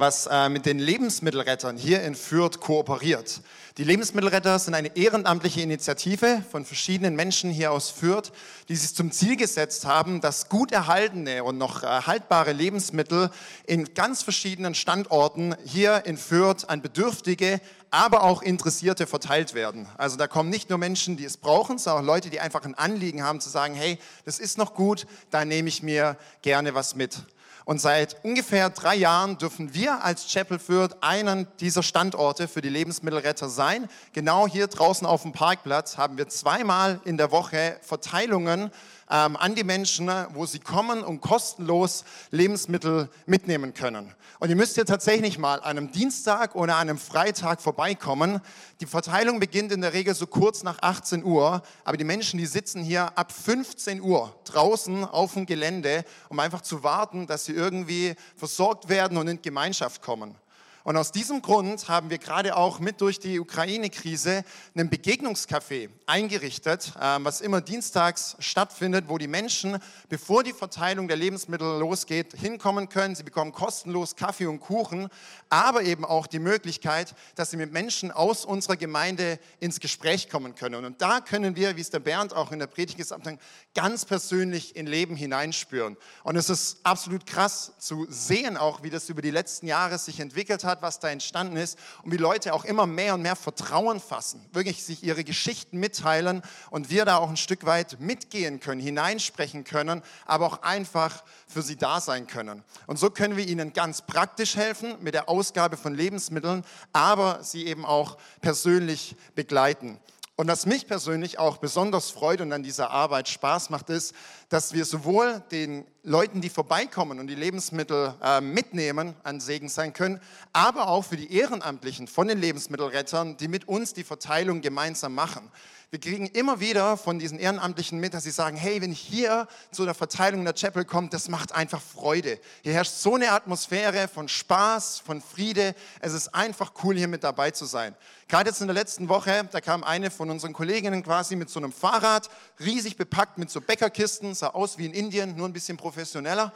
was 0.00 0.26
äh, 0.26 0.48
mit 0.48 0.66
den 0.66 0.78
Lebensmittelrettern 0.78 1.76
hier 1.76 2.02
in 2.02 2.14
Fürth 2.14 2.58
kooperiert. 2.60 3.42
Die 3.76 3.84
Lebensmittelretter 3.84 4.58
sind 4.58 4.74
eine 4.74 4.96
ehrenamtliche 4.96 5.60
Initiative 5.60 6.42
von 6.50 6.64
verschiedenen 6.64 7.14
Menschen 7.14 7.50
hier 7.50 7.70
aus 7.70 7.90
Fürth, 7.90 8.32
die 8.68 8.76
sich 8.76 8.94
zum 8.94 9.12
Ziel 9.12 9.36
gesetzt 9.36 9.86
haben, 9.86 10.20
dass 10.20 10.48
gut 10.48 10.72
erhaltene 10.72 11.44
und 11.44 11.56
noch 11.56 11.82
haltbare 11.82 12.52
Lebensmittel 12.52 13.30
in 13.66 13.94
ganz 13.94 14.22
verschiedenen 14.22 14.74
Standorten 14.74 15.54
hier 15.64 16.04
in 16.04 16.16
Fürth 16.16 16.68
an 16.68 16.82
Bedürftige, 16.82 17.60
aber 17.90 18.22
auch 18.24 18.42
Interessierte 18.42 19.06
verteilt 19.06 19.54
werden. 19.54 19.86
Also 19.96 20.16
da 20.16 20.26
kommen 20.26 20.50
nicht 20.50 20.68
nur 20.68 20.78
Menschen, 20.78 21.16
die 21.16 21.24
es 21.24 21.36
brauchen, 21.36 21.78
sondern 21.78 22.04
auch 22.04 22.06
Leute, 22.06 22.30
die 22.30 22.40
einfach 22.40 22.64
ein 22.64 22.74
Anliegen 22.74 23.22
haben 23.22 23.40
zu 23.40 23.48
sagen, 23.48 23.74
hey, 23.74 23.98
das 24.24 24.38
ist 24.38 24.58
noch 24.58 24.74
gut, 24.74 25.06
da 25.30 25.44
nehme 25.44 25.68
ich 25.68 25.82
mir 25.82 26.16
gerne 26.42 26.74
was 26.74 26.96
mit. 26.96 27.18
Und 27.64 27.80
seit 27.80 28.24
ungefähr 28.24 28.70
drei 28.70 28.96
Jahren 28.96 29.38
dürfen 29.38 29.74
wir 29.74 30.04
als 30.04 30.26
Chapel 30.32 30.58
Fürth 30.58 30.96
einen 31.00 31.46
dieser 31.60 31.82
Standorte 31.82 32.48
für 32.48 32.60
die 32.60 32.68
Lebensmittelretter 32.68 33.48
sein. 33.48 33.88
Genau 34.12 34.46
hier 34.46 34.66
draußen 34.66 35.06
auf 35.06 35.22
dem 35.22 35.32
Parkplatz 35.32 35.96
haben 35.96 36.18
wir 36.18 36.28
zweimal 36.28 37.00
in 37.04 37.16
der 37.16 37.30
Woche 37.30 37.78
Verteilungen 37.82 38.70
ähm, 39.10 39.36
an 39.36 39.54
die 39.54 39.64
Menschen, 39.64 40.10
wo 40.34 40.46
sie 40.46 40.60
kommen 40.60 41.02
und 41.02 41.20
kostenlos 41.20 42.04
Lebensmittel 42.30 43.08
mitnehmen 43.26 43.74
können. 43.74 44.14
Und 44.38 44.48
ihr 44.48 44.56
müsst 44.56 44.76
hier 44.76 44.86
tatsächlich 44.86 45.38
mal 45.38 45.56
an 45.56 45.76
einem 45.76 45.92
Dienstag 45.92 46.54
oder 46.54 46.76
an 46.76 46.88
einem 46.88 46.98
Freitag 46.98 47.60
vorbeikommen. 47.60 48.40
Die 48.80 48.86
Verteilung 48.86 49.38
beginnt 49.38 49.72
in 49.72 49.82
der 49.82 49.92
Regel 49.92 50.14
so 50.14 50.26
kurz 50.26 50.62
nach 50.62 50.78
18 50.80 51.24
Uhr, 51.24 51.62
aber 51.84 51.96
die 51.96 52.04
Menschen, 52.04 52.38
die 52.38 52.46
sitzen 52.46 52.82
hier 52.82 53.18
ab 53.18 53.32
15 53.32 54.00
Uhr 54.00 54.34
draußen 54.44 55.04
auf 55.04 55.34
dem 55.34 55.44
Gelände, 55.44 56.04
um 56.28 56.38
einfach 56.38 56.62
zu 56.62 56.82
warten, 56.82 57.26
dass 57.26 57.44
sie 57.44 57.52
irgendwie 57.52 58.14
versorgt 58.36 58.88
werden 58.88 59.18
und 59.18 59.28
in 59.28 59.42
Gemeinschaft 59.42 60.00
kommen. 60.00 60.34
Und 60.82 60.96
aus 60.96 61.12
diesem 61.12 61.42
Grund 61.42 61.88
haben 61.88 62.08
wir 62.08 62.16
gerade 62.16 62.56
auch 62.56 62.78
mit 62.78 63.02
durch 63.02 63.18
die 63.18 63.38
Ukraine-Krise 63.38 64.44
einen 64.74 64.88
Begegnungscafé 64.88 65.90
eingerichtet, 66.06 66.94
ähm, 66.98 67.24
was 67.26 67.42
immer 67.42 67.60
dienstags 67.60 68.36
stattfindet, 68.38 69.04
wo 69.08 69.18
die 69.18 69.28
Menschen, 69.28 69.78
bevor 70.08 70.42
die 70.42 70.54
Verteilung 70.54 71.06
der 71.06 71.18
Lebensmittel 71.18 71.78
losgeht, 71.78 72.32
hinkommen 72.32 72.88
können. 72.88 73.14
Sie 73.14 73.24
bekommen 73.24 73.52
kostenlos 73.52 74.16
Kaffee 74.16 74.46
und 74.46 74.60
Kuchen, 74.60 75.08
aber 75.50 75.82
eben 75.82 76.06
auch 76.06 76.26
die 76.26 76.38
Möglichkeit, 76.38 77.14
dass 77.34 77.50
sie 77.50 77.58
mit 77.58 77.72
Menschen 77.72 78.10
aus 78.10 78.46
unserer 78.46 78.76
Gemeinde 78.76 79.38
ins 79.58 79.80
Gespräch 79.80 80.30
kommen 80.30 80.54
können. 80.54 80.86
Und 80.86 81.02
da 81.02 81.20
können 81.20 81.56
wir, 81.56 81.76
wie 81.76 81.82
es 81.82 81.90
der 81.90 82.00
Bernd 82.00 82.34
auch 82.34 82.52
in 82.52 82.58
der 82.58 82.68
Predigt 82.68 82.96
gesagt 82.96 83.26
hat, 83.26 83.38
ganz 83.74 84.06
persönlich 84.06 84.76
in 84.76 84.86
Leben 84.86 85.14
hineinspüren. 85.14 85.98
Und 86.24 86.36
es 86.36 86.48
ist 86.48 86.78
absolut 86.84 87.26
krass 87.26 87.72
zu 87.78 88.06
sehen, 88.08 88.56
auch 88.56 88.82
wie 88.82 88.90
das 88.90 89.10
über 89.10 89.20
die 89.20 89.30
letzten 89.30 89.66
Jahre 89.66 89.98
sich 89.98 90.20
entwickelt 90.20 90.64
hat 90.64 90.69
hat, 90.70 90.82
was 90.82 91.00
da 91.00 91.08
entstanden 91.08 91.56
ist 91.56 91.78
und 92.02 92.12
wie 92.12 92.16
Leute 92.16 92.54
auch 92.54 92.64
immer 92.64 92.86
mehr 92.86 93.14
und 93.14 93.22
mehr 93.22 93.36
Vertrauen 93.36 94.00
fassen, 94.00 94.44
wirklich 94.52 94.84
sich 94.84 95.02
ihre 95.02 95.24
Geschichten 95.24 95.78
mitteilen 95.78 96.42
und 96.70 96.90
wir 96.90 97.04
da 97.04 97.16
auch 97.18 97.28
ein 97.28 97.36
Stück 97.36 97.66
weit 97.66 98.00
mitgehen 98.00 98.60
können, 98.60 98.80
hineinsprechen 98.80 99.64
können, 99.64 100.02
aber 100.26 100.46
auch 100.46 100.62
einfach 100.62 101.22
für 101.46 101.62
sie 101.62 101.76
da 101.76 102.00
sein 102.00 102.26
können. 102.26 102.62
Und 102.86 102.98
so 102.98 103.10
können 103.10 103.36
wir 103.36 103.46
ihnen 103.46 103.72
ganz 103.72 104.02
praktisch 104.02 104.56
helfen 104.56 104.96
mit 105.00 105.14
der 105.14 105.28
Ausgabe 105.28 105.76
von 105.76 105.94
Lebensmitteln, 105.94 106.64
aber 106.92 107.42
sie 107.42 107.66
eben 107.66 107.84
auch 107.84 108.16
persönlich 108.40 109.16
begleiten. 109.34 109.98
Und 110.40 110.48
was 110.48 110.64
mich 110.64 110.86
persönlich 110.86 111.38
auch 111.38 111.58
besonders 111.58 112.08
freut 112.08 112.40
und 112.40 112.50
an 112.54 112.62
dieser 112.62 112.90
Arbeit 112.90 113.28
Spaß 113.28 113.68
macht, 113.68 113.90
ist, 113.90 114.14
dass 114.48 114.72
wir 114.72 114.86
sowohl 114.86 115.42
den 115.50 115.84
Leuten, 116.02 116.40
die 116.40 116.48
vorbeikommen 116.48 117.20
und 117.20 117.26
die 117.26 117.34
Lebensmittel 117.34 118.14
äh, 118.22 118.40
mitnehmen, 118.40 119.14
an 119.22 119.38
Segen 119.40 119.68
sein 119.68 119.92
können, 119.92 120.18
aber 120.54 120.88
auch 120.88 121.04
für 121.04 121.18
die 121.18 121.30
Ehrenamtlichen 121.30 122.06
von 122.06 122.26
den 122.26 122.40
Lebensmittelrettern, 122.40 123.36
die 123.36 123.48
mit 123.48 123.68
uns 123.68 123.92
die 123.92 124.02
Verteilung 124.02 124.62
gemeinsam 124.62 125.14
machen. 125.14 125.46
Wir 125.92 125.98
kriegen 125.98 126.26
immer 126.26 126.60
wieder 126.60 126.96
von 126.96 127.18
diesen 127.18 127.40
Ehrenamtlichen 127.40 127.98
mit, 127.98 128.14
dass 128.14 128.22
sie 128.22 128.30
sagen, 128.30 128.56
hey, 128.56 128.80
wenn 128.80 128.92
ich 128.92 129.00
hier 129.00 129.48
zu 129.72 129.84
der 129.84 129.94
Verteilung 129.94 130.44
der 130.44 130.54
Chapel 130.54 130.84
komme, 130.84 131.08
das 131.08 131.28
macht 131.28 131.50
einfach 131.50 131.82
Freude. 131.82 132.38
Hier 132.62 132.74
herrscht 132.74 132.92
so 132.92 133.16
eine 133.16 133.32
Atmosphäre 133.32 134.06
von 134.06 134.28
Spaß, 134.28 135.00
von 135.00 135.20
Friede. 135.20 135.74
Es 135.98 136.12
ist 136.12 136.32
einfach 136.32 136.74
cool, 136.84 136.96
hier 136.96 137.08
mit 137.08 137.24
dabei 137.24 137.50
zu 137.50 137.64
sein. 137.64 137.96
Gerade 138.28 138.50
jetzt 138.50 138.60
in 138.60 138.68
der 138.68 138.74
letzten 138.74 139.08
Woche, 139.08 139.48
da 139.50 139.60
kam 139.60 139.82
eine 139.82 140.12
von 140.12 140.30
unseren 140.30 140.52
Kolleginnen 140.52 141.02
quasi 141.02 141.34
mit 141.34 141.50
so 141.50 141.58
einem 141.58 141.72
Fahrrad, 141.72 142.30
riesig 142.60 142.96
bepackt 142.96 143.38
mit 143.38 143.50
so 143.50 143.60
Bäckerkisten, 143.60 144.32
sah 144.36 144.50
aus 144.50 144.78
wie 144.78 144.86
in 144.86 144.94
Indien, 144.94 145.34
nur 145.34 145.48
ein 145.48 145.52
bisschen 145.52 145.76
professioneller. 145.76 146.52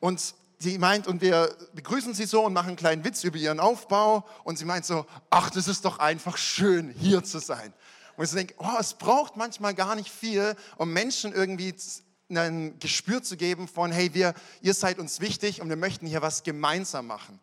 Und 0.00 0.34
sie 0.58 0.78
meint, 0.78 1.06
und 1.06 1.20
wir 1.20 1.54
begrüßen 1.74 2.14
sie 2.14 2.24
so 2.24 2.46
und 2.46 2.54
machen 2.54 2.68
einen 2.68 2.76
kleinen 2.76 3.04
Witz 3.04 3.22
über 3.22 3.36
ihren 3.36 3.60
Aufbau. 3.60 4.26
Und 4.44 4.58
sie 4.58 4.64
meint 4.64 4.86
so, 4.86 5.04
ach, 5.28 5.50
das 5.50 5.68
ist 5.68 5.84
doch 5.84 5.98
einfach 5.98 6.38
schön, 6.38 6.88
hier 6.98 7.22
zu 7.22 7.38
sein. 7.38 7.74
Und 8.20 8.26
ich 8.26 8.32
denke, 8.32 8.54
oh, 8.58 8.76
es 8.78 8.92
braucht 8.92 9.38
manchmal 9.38 9.72
gar 9.72 9.96
nicht 9.96 10.10
viel, 10.10 10.54
um 10.76 10.92
Menschen 10.92 11.32
irgendwie 11.32 11.74
ein 12.28 12.78
Gespür 12.78 13.22
zu 13.22 13.38
geben 13.38 13.66
von, 13.66 13.92
hey, 13.92 14.12
wir, 14.12 14.34
ihr 14.60 14.74
seid 14.74 14.98
uns 14.98 15.20
wichtig 15.20 15.62
und 15.62 15.70
wir 15.70 15.76
möchten 15.76 16.06
hier 16.06 16.20
was 16.20 16.42
gemeinsam 16.42 17.06
machen. 17.06 17.40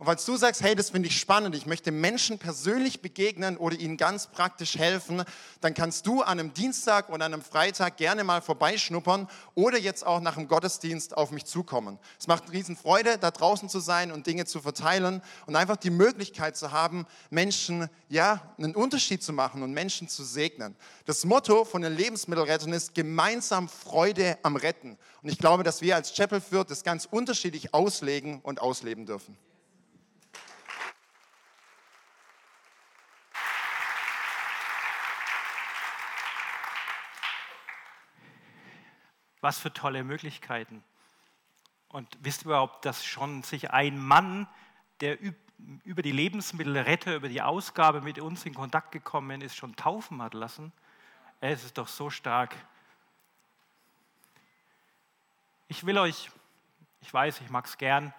Und 0.00 0.06
falls 0.06 0.24
du 0.24 0.34
sagst, 0.38 0.62
hey, 0.62 0.74
das 0.74 0.88
finde 0.88 1.08
ich 1.08 1.20
spannend, 1.20 1.54
ich 1.54 1.66
möchte 1.66 1.92
Menschen 1.92 2.38
persönlich 2.38 3.02
begegnen 3.02 3.58
oder 3.58 3.78
ihnen 3.78 3.98
ganz 3.98 4.28
praktisch 4.28 4.78
helfen, 4.78 5.22
dann 5.60 5.74
kannst 5.74 6.06
du 6.06 6.22
an 6.22 6.40
einem 6.40 6.54
Dienstag 6.54 7.10
oder 7.10 7.26
an 7.26 7.34
einem 7.34 7.42
Freitag 7.42 7.98
gerne 7.98 8.24
mal 8.24 8.40
vorbeischnuppern 8.40 9.28
oder 9.54 9.76
jetzt 9.76 10.06
auch 10.06 10.20
nach 10.20 10.36
dem 10.36 10.48
Gottesdienst 10.48 11.14
auf 11.18 11.32
mich 11.32 11.44
zukommen. 11.44 11.98
Es 12.18 12.28
macht 12.28 12.50
riesen 12.50 12.78
Freude, 12.78 13.18
da 13.18 13.30
draußen 13.30 13.68
zu 13.68 13.78
sein 13.78 14.10
und 14.10 14.26
Dinge 14.26 14.46
zu 14.46 14.60
verteilen 14.62 15.20
und 15.44 15.54
einfach 15.54 15.76
die 15.76 15.90
Möglichkeit 15.90 16.56
zu 16.56 16.72
haben, 16.72 17.04
Menschen, 17.28 17.90
ja, 18.08 18.54
einen 18.56 18.74
Unterschied 18.74 19.22
zu 19.22 19.34
machen 19.34 19.62
und 19.62 19.74
Menschen 19.74 20.08
zu 20.08 20.24
segnen. 20.24 20.76
Das 21.04 21.26
Motto 21.26 21.66
von 21.66 21.82
den 21.82 21.94
Lebensmittelrettern 21.94 22.72
ist 22.72 22.94
gemeinsam 22.94 23.68
Freude 23.68 24.38
am 24.44 24.56
Retten. 24.56 24.96
Und 25.22 25.28
ich 25.28 25.36
glaube, 25.36 25.62
dass 25.62 25.82
wir 25.82 25.94
als 25.94 26.14
Chapel 26.14 26.40
Fürth 26.40 26.70
das 26.70 26.84
ganz 26.84 27.04
unterschiedlich 27.04 27.74
auslegen 27.74 28.40
und 28.40 28.62
ausleben 28.62 29.04
dürfen. 29.04 29.36
Was 39.40 39.58
für 39.58 39.72
tolle 39.72 40.04
Möglichkeiten. 40.04 40.82
Und 41.88 42.08
wisst 42.20 42.42
ihr 42.42 42.46
überhaupt, 42.46 42.84
dass 42.84 43.04
schon 43.04 43.42
sich 43.42 43.70
ein 43.72 43.98
Mann, 43.98 44.46
der 45.00 45.18
über 45.84 46.02
die 46.02 46.12
Lebensmittelretter, 46.12 47.16
über 47.16 47.28
die 47.28 47.42
Ausgabe 47.42 48.00
mit 48.00 48.18
uns 48.18 48.46
in 48.46 48.54
Kontakt 48.54 48.92
gekommen 48.92 49.40
ist, 49.40 49.56
schon 49.56 49.74
taufen 49.76 50.22
hat 50.22 50.34
lassen? 50.34 50.72
Es 51.40 51.64
ist 51.64 51.78
doch 51.78 51.88
so 51.88 52.10
stark. 52.10 52.54
Ich 55.68 55.86
will 55.86 55.98
euch, 55.98 56.30
ich 57.00 57.12
weiß, 57.12 57.40
ich 57.40 57.50
mag 57.50 57.64
es 57.64 57.78
gern, 57.78 58.12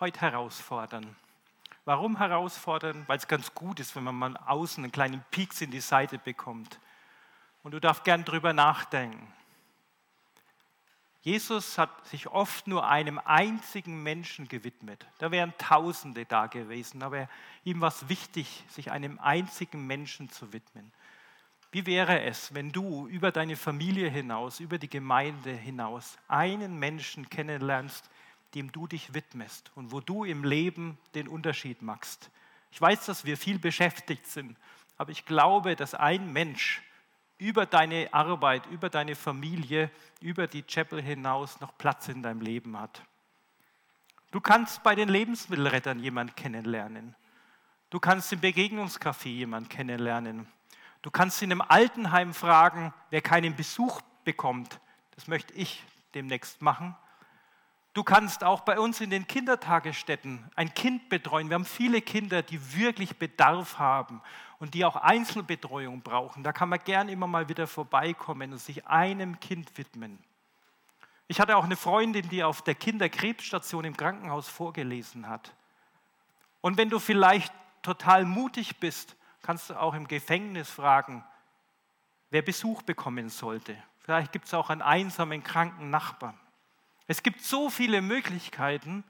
heute 0.00 0.20
herausfordern. 0.20 1.16
Warum 1.84 2.16
herausfordern? 2.16 3.04
Weil 3.06 3.18
es 3.18 3.28
ganz 3.28 3.54
gut 3.54 3.80
ist, 3.80 3.94
wenn 3.96 4.04
man 4.04 4.14
mal 4.14 4.36
außen 4.36 4.82
einen 4.82 4.92
kleinen 4.92 5.24
Pieks 5.30 5.60
in 5.60 5.70
die 5.70 5.80
Seite 5.80 6.18
bekommt. 6.18 6.78
Und 7.62 7.72
du 7.72 7.80
darfst 7.80 8.04
gern 8.04 8.24
drüber 8.24 8.52
nachdenken. 8.52 9.32
Jesus 11.22 11.76
hat 11.76 12.06
sich 12.06 12.28
oft 12.28 12.66
nur 12.66 12.88
einem 12.88 13.18
einzigen 13.18 14.02
Menschen 14.02 14.48
gewidmet. 14.48 15.06
Da 15.18 15.30
wären 15.30 15.52
Tausende 15.58 16.24
da 16.24 16.46
gewesen, 16.46 17.02
aber 17.02 17.28
ihm 17.62 17.82
war 17.82 17.88
es 17.88 18.08
wichtig, 18.08 18.64
sich 18.68 18.90
einem 18.90 19.18
einzigen 19.18 19.86
Menschen 19.86 20.30
zu 20.30 20.54
widmen. 20.54 20.92
Wie 21.72 21.84
wäre 21.84 22.22
es, 22.22 22.54
wenn 22.54 22.72
du 22.72 23.06
über 23.06 23.32
deine 23.32 23.56
Familie 23.56 24.08
hinaus, 24.08 24.60
über 24.60 24.78
die 24.78 24.88
Gemeinde 24.88 25.52
hinaus 25.52 26.16
einen 26.26 26.78
Menschen 26.78 27.28
kennenlernst, 27.28 28.08
dem 28.54 28.72
du 28.72 28.86
dich 28.86 29.12
widmest 29.12 29.70
und 29.76 29.92
wo 29.92 30.00
du 30.00 30.24
im 30.24 30.42
Leben 30.42 30.98
den 31.14 31.28
Unterschied 31.28 31.82
machst? 31.82 32.30
Ich 32.72 32.80
weiß, 32.80 33.06
dass 33.06 33.24
wir 33.26 33.36
viel 33.36 33.58
beschäftigt 33.58 34.26
sind, 34.26 34.56
aber 34.96 35.12
ich 35.12 35.26
glaube, 35.26 35.76
dass 35.76 35.94
ein 35.94 36.32
Mensch 36.32 36.82
über 37.40 37.66
deine 37.66 38.12
Arbeit, 38.12 38.66
über 38.66 38.90
deine 38.90 39.16
Familie, 39.16 39.90
über 40.20 40.46
die 40.46 40.62
Chapel 40.62 41.02
hinaus 41.02 41.60
noch 41.60 41.76
Platz 41.78 42.08
in 42.08 42.22
deinem 42.22 42.42
Leben 42.42 42.78
hat. 42.78 43.02
Du 44.30 44.40
kannst 44.40 44.82
bei 44.82 44.94
den 44.94 45.08
Lebensmittelrettern 45.08 45.98
jemanden 45.98 46.36
kennenlernen. 46.36 47.16
Du 47.88 47.98
kannst 47.98 48.32
im 48.32 48.40
Begegnungscafé 48.40 49.28
jemanden 49.28 49.68
kennenlernen. 49.68 50.46
Du 51.02 51.10
kannst 51.10 51.42
in 51.42 51.50
einem 51.50 51.62
Altenheim 51.62 52.34
fragen, 52.34 52.92
wer 53.08 53.22
keinen 53.22 53.56
Besuch 53.56 54.00
bekommt. 54.24 54.78
Das 55.16 55.26
möchte 55.26 55.54
ich 55.54 55.82
demnächst 56.14 56.62
machen. 56.62 56.94
Du 57.94 58.04
kannst 58.04 58.44
auch 58.44 58.60
bei 58.60 58.78
uns 58.78 59.00
in 59.00 59.10
den 59.10 59.26
Kindertagesstätten 59.26 60.48
ein 60.54 60.72
Kind 60.74 61.08
betreuen. 61.08 61.48
Wir 61.48 61.54
haben 61.54 61.64
viele 61.64 62.00
Kinder, 62.02 62.42
die 62.42 62.76
wirklich 62.76 63.16
Bedarf 63.16 63.78
haben 63.78 64.22
und 64.60 64.74
die 64.74 64.84
auch 64.84 64.94
Einzelbetreuung 64.94 66.02
brauchen. 66.02 66.44
Da 66.44 66.52
kann 66.52 66.68
man 66.68 66.78
gern 66.84 67.08
immer 67.08 67.26
mal 67.26 67.48
wieder 67.48 67.66
vorbeikommen 67.66 68.52
und 68.52 68.58
sich 68.58 68.86
einem 68.86 69.40
Kind 69.40 69.76
widmen. 69.76 70.22
Ich 71.26 71.40
hatte 71.40 71.56
auch 71.56 71.64
eine 71.64 71.76
Freundin, 71.76 72.28
die 72.28 72.44
auf 72.44 72.62
der 72.62 72.74
Kinderkrebsstation 72.74 73.84
im 73.84 73.96
Krankenhaus 73.96 74.48
vorgelesen 74.48 75.28
hat. 75.28 75.54
Und 76.60 76.76
wenn 76.76 76.90
du 76.90 76.98
vielleicht 76.98 77.52
total 77.82 78.24
mutig 78.26 78.78
bist, 78.78 79.16
kannst 79.42 79.70
du 79.70 79.80
auch 79.80 79.94
im 79.94 80.06
Gefängnis 80.06 80.68
fragen, 80.68 81.24
wer 82.28 82.42
Besuch 82.42 82.82
bekommen 82.82 83.30
sollte. 83.30 83.76
Vielleicht 84.00 84.32
gibt 84.32 84.46
es 84.46 84.54
auch 84.54 84.68
einen 84.68 84.82
einsamen, 84.82 85.42
kranken 85.42 85.88
Nachbarn. 85.88 86.38
Es 87.06 87.22
gibt 87.22 87.42
so 87.42 87.70
viele 87.70 88.02
Möglichkeiten. 88.02 89.04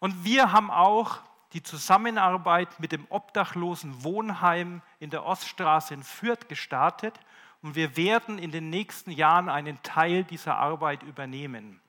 Und 0.00 0.24
wir 0.24 0.50
haben 0.50 0.70
auch 0.70 1.20
die 1.52 1.62
Zusammenarbeit 1.62 2.80
mit 2.80 2.92
dem 2.92 3.06
obdachlosen 3.10 4.02
Wohnheim 4.04 4.80
in 5.00 5.10
der 5.10 5.24
Oststraße 5.24 5.94
in 5.94 6.02
Fürth 6.02 6.48
gestartet. 6.48 7.18
Und 7.60 7.74
wir 7.74 7.96
werden 7.96 8.38
in 8.38 8.50
den 8.50 8.70
nächsten 8.70 9.10
Jahren 9.10 9.48
einen 9.48 9.82
Teil 9.82 10.24
dieser 10.24 10.56
Arbeit 10.56 11.02
übernehmen. 11.02 11.80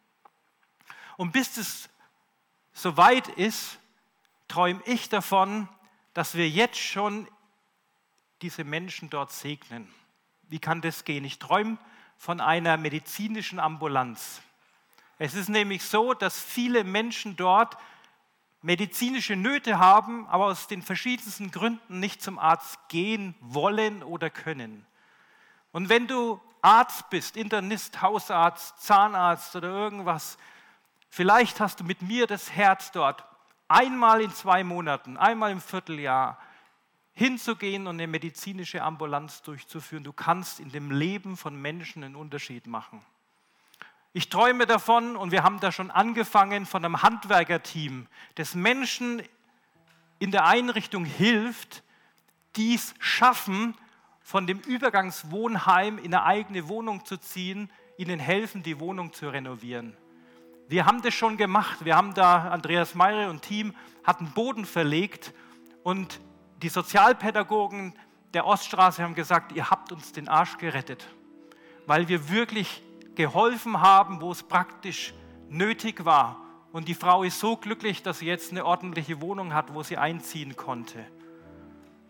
Und 1.17 1.31
bis 1.31 1.57
es 1.57 1.89
soweit 2.73 3.27
ist, 3.27 3.79
träume 4.47 4.81
ich 4.85 5.09
davon, 5.09 5.69
dass 6.13 6.35
wir 6.35 6.49
jetzt 6.49 6.79
schon 6.79 7.27
diese 8.41 8.63
Menschen 8.63 9.09
dort 9.09 9.31
segnen. 9.31 9.91
Wie 10.43 10.59
kann 10.59 10.81
das 10.81 11.05
gehen? 11.05 11.23
Ich 11.23 11.39
träume 11.39 11.77
von 12.17 12.41
einer 12.41 12.77
medizinischen 12.77 13.59
Ambulanz. 13.59 14.41
Es 15.17 15.33
ist 15.33 15.49
nämlich 15.49 15.83
so, 15.83 16.13
dass 16.13 16.39
viele 16.39 16.83
Menschen 16.83 17.35
dort 17.35 17.77
medizinische 18.63 19.35
Nöte 19.35 19.77
haben, 19.77 20.25
aber 20.27 20.45
aus 20.45 20.67
den 20.67 20.81
verschiedensten 20.81 21.51
Gründen 21.51 21.99
nicht 21.99 22.21
zum 22.21 22.39
Arzt 22.39 22.79
gehen 22.87 23.35
wollen 23.41 24.01
oder 24.01 24.29
können. 24.29 24.85
Und 25.71 25.89
wenn 25.89 26.07
du 26.07 26.41
Arzt 26.61 27.09
bist, 27.09 27.35
Internist, 27.35 28.01
Hausarzt, 28.01 28.81
Zahnarzt 28.81 29.55
oder 29.55 29.67
irgendwas, 29.67 30.37
vielleicht 31.09 31.59
hast 31.59 31.81
du 31.81 31.83
mit 31.83 32.01
mir 32.01 32.25
das 32.25 32.51
Herz 32.51 32.91
dort, 32.91 33.25
einmal 33.67 34.21
in 34.21 34.31
zwei 34.31 34.63
Monaten, 34.63 35.17
einmal 35.17 35.51
im 35.51 35.61
Vierteljahr 35.61 36.37
hinzugehen 37.11 37.85
und 37.85 37.95
eine 37.95 38.07
medizinische 38.07 38.81
Ambulanz 38.81 39.41
durchzuführen. 39.41 40.05
Du 40.05 40.13
kannst 40.13 40.61
in 40.61 40.71
dem 40.71 40.89
Leben 40.89 41.35
von 41.35 41.61
Menschen 41.61 42.03
einen 42.03 42.15
Unterschied 42.15 42.65
machen. 42.65 43.05
Ich 44.15 44.29
träume 44.29 44.67
davon, 44.67 45.15
und 45.15 45.31
wir 45.31 45.43
haben 45.43 45.59
da 45.59 45.71
schon 45.71 45.89
angefangen, 45.89 46.67
von 46.67 46.85
einem 46.85 47.01
Handwerkerteam, 47.01 48.05
das 48.35 48.53
Menschen 48.53 49.23
in 50.19 50.29
der 50.29 50.45
Einrichtung 50.45 51.03
hilft, 51.03 51.81
dies 52.55 52.93
schaffen, 52.99 53.75
von 54.21 54.45
dem 54.45 54.59
Übergangswohnheim 54.59 55.97
in 55.97 56.13
eine 56.13 56.23
eigene 56.25 56.67
Wohnung 56.67 57.05
zu 57.05 57.17
ziehen, 57.17 57.71
ihnen 57.97 58.19
helfen, 58.19 58.61
die 58.61 58.79
Wohnung 58.79 59.13
zu 59.13 59.29
renovieren. 59.29 59.97
Wir 60.67 60.85
haben 60.85 61.01
das 61.01 61.15
schon 61.15 61.35
gemacht. 61.35 61.83
Wir 61.83 61.95
haben 61.95 62.13
da, 62.13 62.49
Andreas 62.49 62.93
Meire 62.93 63.31
und 63.31 63.41
Team, 63.41 63.75
hatten 64.03 64.31
Boden 64.31 64.65
verlegt 64.65 65.33
und 65.81 66.19
die 66.61 66.69
Sozialpädagogen 66.69 67.97
der 68.35 68.45
Oststraße 68.45 69.01
haben 69.01 69.15
gesagt, 69.15 69.53
ihr 69.53 69.71
habt 69.71 69.91
uns 69.91 70.11
den 70.11 70.29
Arsch 70.29 70.57
gerettet, 70.57 71.07
weil 71.87 72.07
wir 72.07 72.29
wirklich 72.29 72.83
geholfen 73.15 73.81
haben, 73.81 74.21
wo 74.21 74.31
es 74.31 74.43
praktisch 74.43 75.13
nötig 75.49 76.05
war. 76.05 76.41
Und 76.71 76.87
die 76.87 76.95
Frau 76.95 77.23
ist 77.23 77.39
so 77.39 77.55
glücklich, 77.55 78.01
dass 78.01 78.19
sie 78.19 78.25
jetzt 78.25 78.51
eine 78.51 78.65
ordentliche 78.65 79.21
Wohnung 79.21 79.53
hat, 79.53 79.73
wo 79.73 79.83
sie 79.83 79.97
einziehen 79.97 80.55
konnte. 80.55 81.05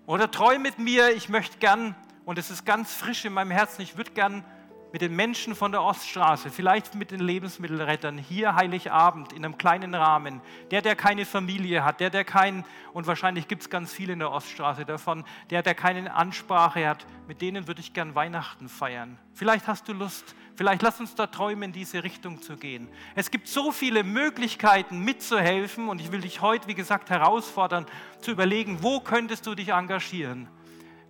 Oder 0.05 0.31
treu 0.31 0.59
mit 0.59 0.79
mir, 0.79 1.13
ich 1.15 1.29
möchte 1.29 1.57
gern, 1.57 1.95
und 2.25 2.37
es 2.37 2.49
ist 2.49 2.65
ganz 2.65 2.93
frisch 2.93 3.25
in 3.25 3.33
meinem 3.33 3.51
Herzen, 3.51 3.81
ich 3.81 3.97
würde 3.97 4.11
gern 4.11 4.45
mit 4.93 5.01
den 5.01 5.15
Menschen 5.15 5.55
von 5.55 5.71
der 5.71 5.81
Oststraße, 5.81 6.51
vielleicht 6.51 6.93
mit 6.93 7.09
den 7.09 7.19
Lebensmittelrettern, 7.19 8.19
hier 8.19 8.53
Heiligabend 8.53 9.33
in 9.33 9.43
einem 9.43 9.57
kleinen 9.57 9.95
Rahmen, 9.95 10.39
der, 10.69 10.83
der 10.83 10.95
keine 10.95 11.25
Familie 11.25 11.83
hat, 11.83 11.99
der, 11.99 12.11
der 12.11 12.23
keinen, 12.23 12.63
und 12.93 13.07
wahrscheinlich 13.07 13.47
gibt 13.47 13.63
es 13.63 13.71
ganz 13.71 13.91
viele 13.91 14.13
in 14.13 14.19
der 14.19 14.31
Oststraße 14.31 14.85
davon, 14.85 15.25
der, 15.49 15.63
der 15.63 15.73
keine 15.73 16.13
Ansprache 16.13 16.87
hat, 16.87 17.07
mit 17.27 17.41
denen 17.41 17.67
würde 17.67 17.81
ich 17.81 17.93
gern 17.93 18.13
Weihnachten 18.13 18.69
feiern. 18.69 19.17
Vielleicht 19.33 19.65
hast 19.67 19.87
du 19.87 19.93
Lust, 19.93 20.35
vielleicht 20.55 20.83
lass 20.83 20.99
uns 20.99 21.15
da 21.15 21.25
träumen, 21.25 21.63
in 21.63 21.71
diese 21.71 22.03
Richtung 22.03 22.43
zu 22.43 22.55
gehen. 22.55 22.87
Es 23.15 23.31
gibt 23.31 23.47
so 23.47 23.71
viele 23.71 24.03
Möglichkeiten 24.03 24.99
mitzuhelfen 24.99 25.89
und 25.89 26.01
ich 26.01 26.11
will 26.11 26.21
dich 26.21 26.41
heute, 26.41 26.67
wie 26.67 26.75
gesagt, 26.75 27.09
herausfordern, 27.09 27.87
zu 28.21 28.29
überlegen, 28.29 28.83
wo 28.83 28.99
könntest 28.99 29.47
du 29.47 29.55
dich 29.55 29.69
engagieren. 29.69 30.47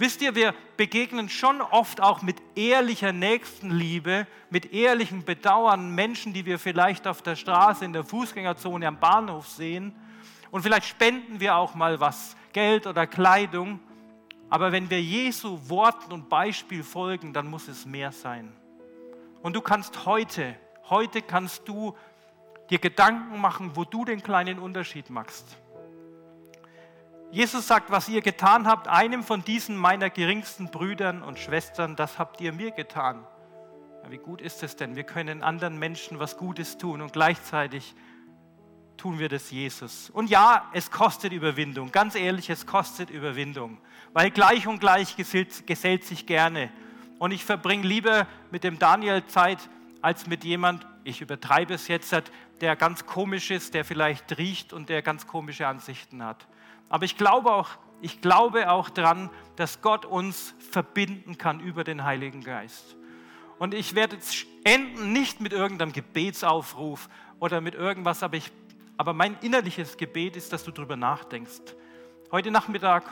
Wisst 0.03 0.21
ihr, 0.21 0.35
wir 0.35 0.53
begegnen 0.75 1.29
schon 1.29 1.61
oft 1.61 2.01
auch 2.01 2.21
mit 2.23 2.35
ehrlicher 2.55 3.13
Nächstenliebe, 3.13 4.27
mit 4.49 4.73
ehrlichem 4.73 5.23
Bedauern 5.23 5.95
Menschen, 5.95 6.33
die 6.33 6.45
wir 6.45 6.59
vielleicht 6.59 7.07
auf 7.07 7.21
der 7.21 7.37
Straße, 7.37 7.85
in 7.85 7.93
der 7.93 8.03
Fußgängerzone, 8.03 8.85
am 8.85 8.99
Bahnhof 8.99 9.47
sehen. 9.47 9.95
Und 10.51 10.61
vielleicht 10.61 10.87
spenden 10.87 11.39
wir 11.39 11.55
auch 11.55 11.73
mal 11.73 12.01
was, 12.01 12.35
Geld 12.51 12.85
oder 12.85 13.07
Kleidung. 13.07 13.79
Aber 14.49 14.73
wenn 14.73 14.89
wir 14.89 15.01
Jesu 15.01 15.57
Worten 15.69 16.11
und 16.11 16.27
Beispiel 16.27 16.83
folgen, 16.83 17.31
dann 17.31 17.47
muss 17.47 17.69
es 17.69 17.85
mehr 17.85 18.11
sein. 18.11 18.51
Und 19.41 19.55
du 19.55 19.61
kannst 19.61 20.05
heute, 20.05 20.57
heute 20.89 21.21
kannst 21.21 21.65
du 21.65 21.95
dir 22.69 22.79
Gedanken 22.79 23.39
machen, 23.39 23.71
wo 23.75 23.85
du 23.85 24.03
den 24.03 24.21
kleinen 24.21 24.59
Unterschied 24.59 25.09
machst. 25.09 25.62
Jesus 27.33 27.65
sagt, 27.65 27.89
was 27.89 28.07
ihr 28.09 28.21
getan 28.21 28.67
habt, 28.67 28.87
einem 28.87 29.23
von 29.23 29.43
diesen 29.43 29.75
meiner 29.75 30.11
geringsten 30.11 30.69
Brüdern 30.69 31.23
und 31.23 31.39
Schwestern, 31.39 31.95
das 31.95 32.19
habt 32.19 32.39
ihr 32.41 32.53
mir 32.53 32.69
getan. 32.69 33.25
Wie 34.07 34.19
gut 34.19 34.39
ist 34.39 34.61
es 34.61 34.75
denn? 34.75 34.95
Wir 34.95 35.03
können 35.03 35.41
anderen 35.41 35.79
Menschen 35.79 36.19
was 36.19 36.37
Gutes 36.37 36.77
tun 36.77 37.01
und 37.01 37.11
gleichzeitig 37.11 37.95
tun 38.97 39.17
wir 39.17 39.29
das 39.29 39.49
Jesus. 39.49 40.11
Und 40.11 40.29
ja, 40.29 40.69
es 40.73 40.91
kostet 40.91 41.33
Überwindung. 41.33 41.91
Ganz 41.91 42.13
ehrlich, 42.13 42.51
es 42.51 42.67
kostet 42.67 43.09
Überwindung. 43.09 43.79
Weil 44.13 44.29
gleich 44.29 44.67
und 44.67 44.77
gleich 44.77 45.15
gesellt, 45.15 45.65
gesellt 45.65 46.03
sich 46.03 46.27
gerne. 46.27 46.71
Und 47.17 47.31
ich 47.31 47.43
verbringe 47.43 47.87
lieber 47.87 48.27
mit 48.51 48.63
dem 48.63 48.77
Daniel 48.77 49.25
Zeit 49.25 49.57
als 50.03 50.27
mit 50.27 50.43
jemand, 50.43 50.85
ich 51.03 51.19
übertreibe 51.19 51.73
es 51.73 51.87
jetzt, 51.87 52.15
der 52.61 52.75
ganz 52.75 53.07
komisch 53.07 53.49
ist, 53.49 53.73
der 53.73 53.85
vielleicht 53.85 54.37
riecht 54.37 54.71
und 54.71 54.87
der 54.89 55.01
ganz 55.01 55.25
komische 55.25 55.65
Ansichten 55.65 56.23
hat. 56.23 56.47
Aber 56.93 57.05
ich 57.05 57.17
glaube 57.17 57.51
auch, 57.51 57.69
ich 58.01 58.21
glaube 58.21 58.69
auch 58.69 58.87
daran, 58.91 59.31
dass 59.55 59.81
Gott 59.81 60.05
uns 60.05 60.53
verbinden 60.69 61.39
kann 61.39 61.59
über 61.59 61.83
den 61.83 62.03
Heiligen 62.03 62.43
Geist. 62.43 62.95
Und 63.57 63.73
ich 63.73 63.95
werde 63.95 64.17
jetzt 64.17 64.45
enden 64.63 65.11
nicht 65.11 65.41
mit 65.41 65.53
irgendeinem 65.53 65.91
Gebetsaufruf 65.91 67.09
oder 67.39 67.61
mit 67.61 67.73
irgendwas, 67.73 68.21
aber, 68.21 68.37
ich, 68.37 68.51
aber 68.95 69.13
mein 69.13 69.35
innerliches 69.41 69.97
Gebet 69.97 70.35
ist, 70.35 70.53
dass 70.53 70.65
du 70.65 70.69
darüber 70.69 70.95
nachdenkst. 70.95 71.63
Heute 72.31 72.51
Nachmittag, 72.51 73.05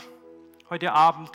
heute 0.70 0.94
Abend, 0.94 1.32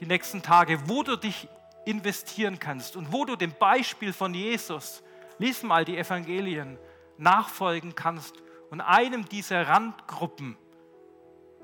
die 0.00 0.06
nächsten 0.06 0.42
Tage, 0.42 0.88
wo 0.88 1.04
du 1.04 1.14
dich 1.14 1.46
investieren 1.84 2.58
kannst 2.58 2.96
und 2.96 3.12
wo 3.12 3.24
du 3.24 3.36
dem 3.36 3.52
Beispiel 3.52 4.12
von 4.12 4.34
Jesus, 4.34 5.04
lies 5.38 5.62
mal 5.62 5.84
die 5.84 5.96
Evangelien, 5.96 6.80
nachfolgen 7.16 7.94
kannst 7.94 8.34
und 8.70 8.80
einem 8.80 9.28
dieser 9.28 9.68
Randgruppen 9.68 10.56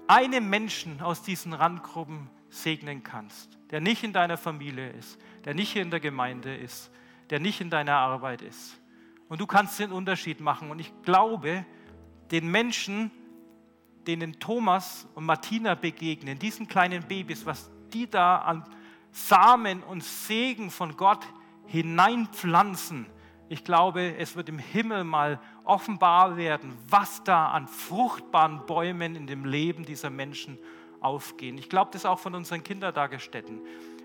einem 0.09 0.49
Menschen 0.49 1.01
aus 1.01 1.23
diesen 1.23 1.53
Randgruppen 1.53 2.31
segnen 2.49 3.03
kannst, 3.03 3.59
der 3.71 3.81
nicht 3.81 4.05
in 4.05 4.13
deiner 4.13 4.37
Familie 4.37 4.91
ist, 4.91 5.19
der 5.45 5.55
nicht 5.55 5.77
in 5.77 5.91
der 5.91 6.01
Gemeinde 6.01 6.55
ist, 6.55 6.91
der 7.31 7.41
nicht 7.41 7.61
in 7.61 7.71
deiner 7.71 7.97
Arbeit 7.97 8.43
ist. 8.43 8.81
Und 9.29 9.41
du 9.41 9.47
kannst 9.47 9.79
den 9.79 9.93
Unterschied 9.93 10.41
machen. 10.41 10.71
Und 10.71 10.79
ich 10.79 10.93
glaube, 11.03 11.67
den 12.31 12.49
Menschen, 12.51 13.11
denen 14.07 14.39
Thomas 14.39 15.09
und 15.15 15.25
Martina 15.25 15.75
begegnen, 15.75 16.39
diesen 16.39 16.69
kleinen 16.69 17.03
Babys, 17.03 17.45
was 17.45 17.71
die 17.93 18.09
da 18.09 18.39
an 18.39 18.65
Samen 19.11 19.83
und 19.83 20.05
Segen 20.05 20.71
von 20.71 20.97
Gott 20.97 21.27
hineinpflanzen, 21.67 23.07
ich 23.49 23.63
glaube, 23.63 24.17
es 24.17 24.35
wird 24.35 24.49
im 24.49 24.59
Himmel 24.59 25.05
mal 25.05 25.41
offenbar 25.67 26.37
werden, 26.37 26.77
was 26.89 27.23
da 27.25 27.49
an 27.49 27.69
fruchtbaren 27.69 28.67
Bäumen 28.67 29.17
in 29.17 29.27
dem 29.27 29.45
Leben 29.45 29.85
dieser 29.85 30.11
Menschen 30.11 30.59
aufgehen. 31.01 31.59
Ich 31.59 31.69
glaube 31.69 31.91
das 31.93 32.07
auch 32.07 32.19
von 32.19 32.35
unseren 32.35 32.63
Kindertagesstätten. 32.63 33.61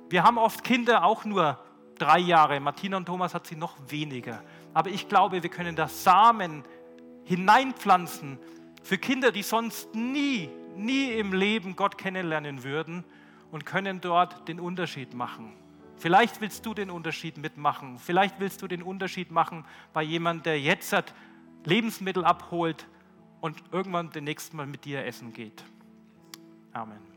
Wir 0.10 0.24
haben 0.24 0.38
oft 0.38 0.64
Kinder 0.64 1.06
auch 1.06 1.24
nur 1.24 1.60
drei 1.98 2.20
Jahre. 2.20 2.60
Martina 2.60 2.98
und 2.98 3.06
Thomas 3.06 3.34
hat 3.34 3.48
sie 3.48 3.56
noch 3.56 3.78
weniger. 3.88 4.44
Aber 4.74 4.90
ich 4.90 5.08
glaube, 5.08 5.44
wir 5.44 5.50
können 5.50 5.76
da 5.76 5.88
Samen 5.88 6.64
hineinpflanzen 7.26 8.40
für 8.84 8.98
Kinder, 8.98 9.32
die 9.32 9.44
sonst 9.44 9.94
nie, 9.96 10.50
nie 10.76 11.12
im 11.14 11.34
Leben 11.34 11.76
Gott 11.76 11.98
kennenlernen 11.98 12.64
würden 12.64 13.04
und 13.52 13.66
können 13.66 14.02
dort 14.02 14.48
den 14.48 14.60
Unterschied 14.60 15.14
machen. 15.14 15.54
Vielleicht 15.98 16.42
willst 16.42 16.66
du 16.66 16.74
den 16.74 16.90
Unterschied 16.90 17.38
mitmachen. 17.38 18.00
Vielleicht 18.00 18.40
willst 18.40 18.64
du 18.64 18.68
den 18.68 18.82
Unterschied 18.82 19.30
machen 19.30 19.66
bei 19.94 20.02
jemandem, 20.02 20.44
der 20.44 20.60
jetzt 20.60 20.92
Lebensmittel 21.66 22.24
abholt 22.24 22.88
und 23.42 23.62
irgendwann 23.72 24.10
den 24.12 24.24
nächsten 24.24 24.58
Mal 24.58 24.68
mit 24.68 24.86
dir 24.86 25.06
essen 25.06 25.34
geht. 25.34 25.64
Amen. 26.74 27.11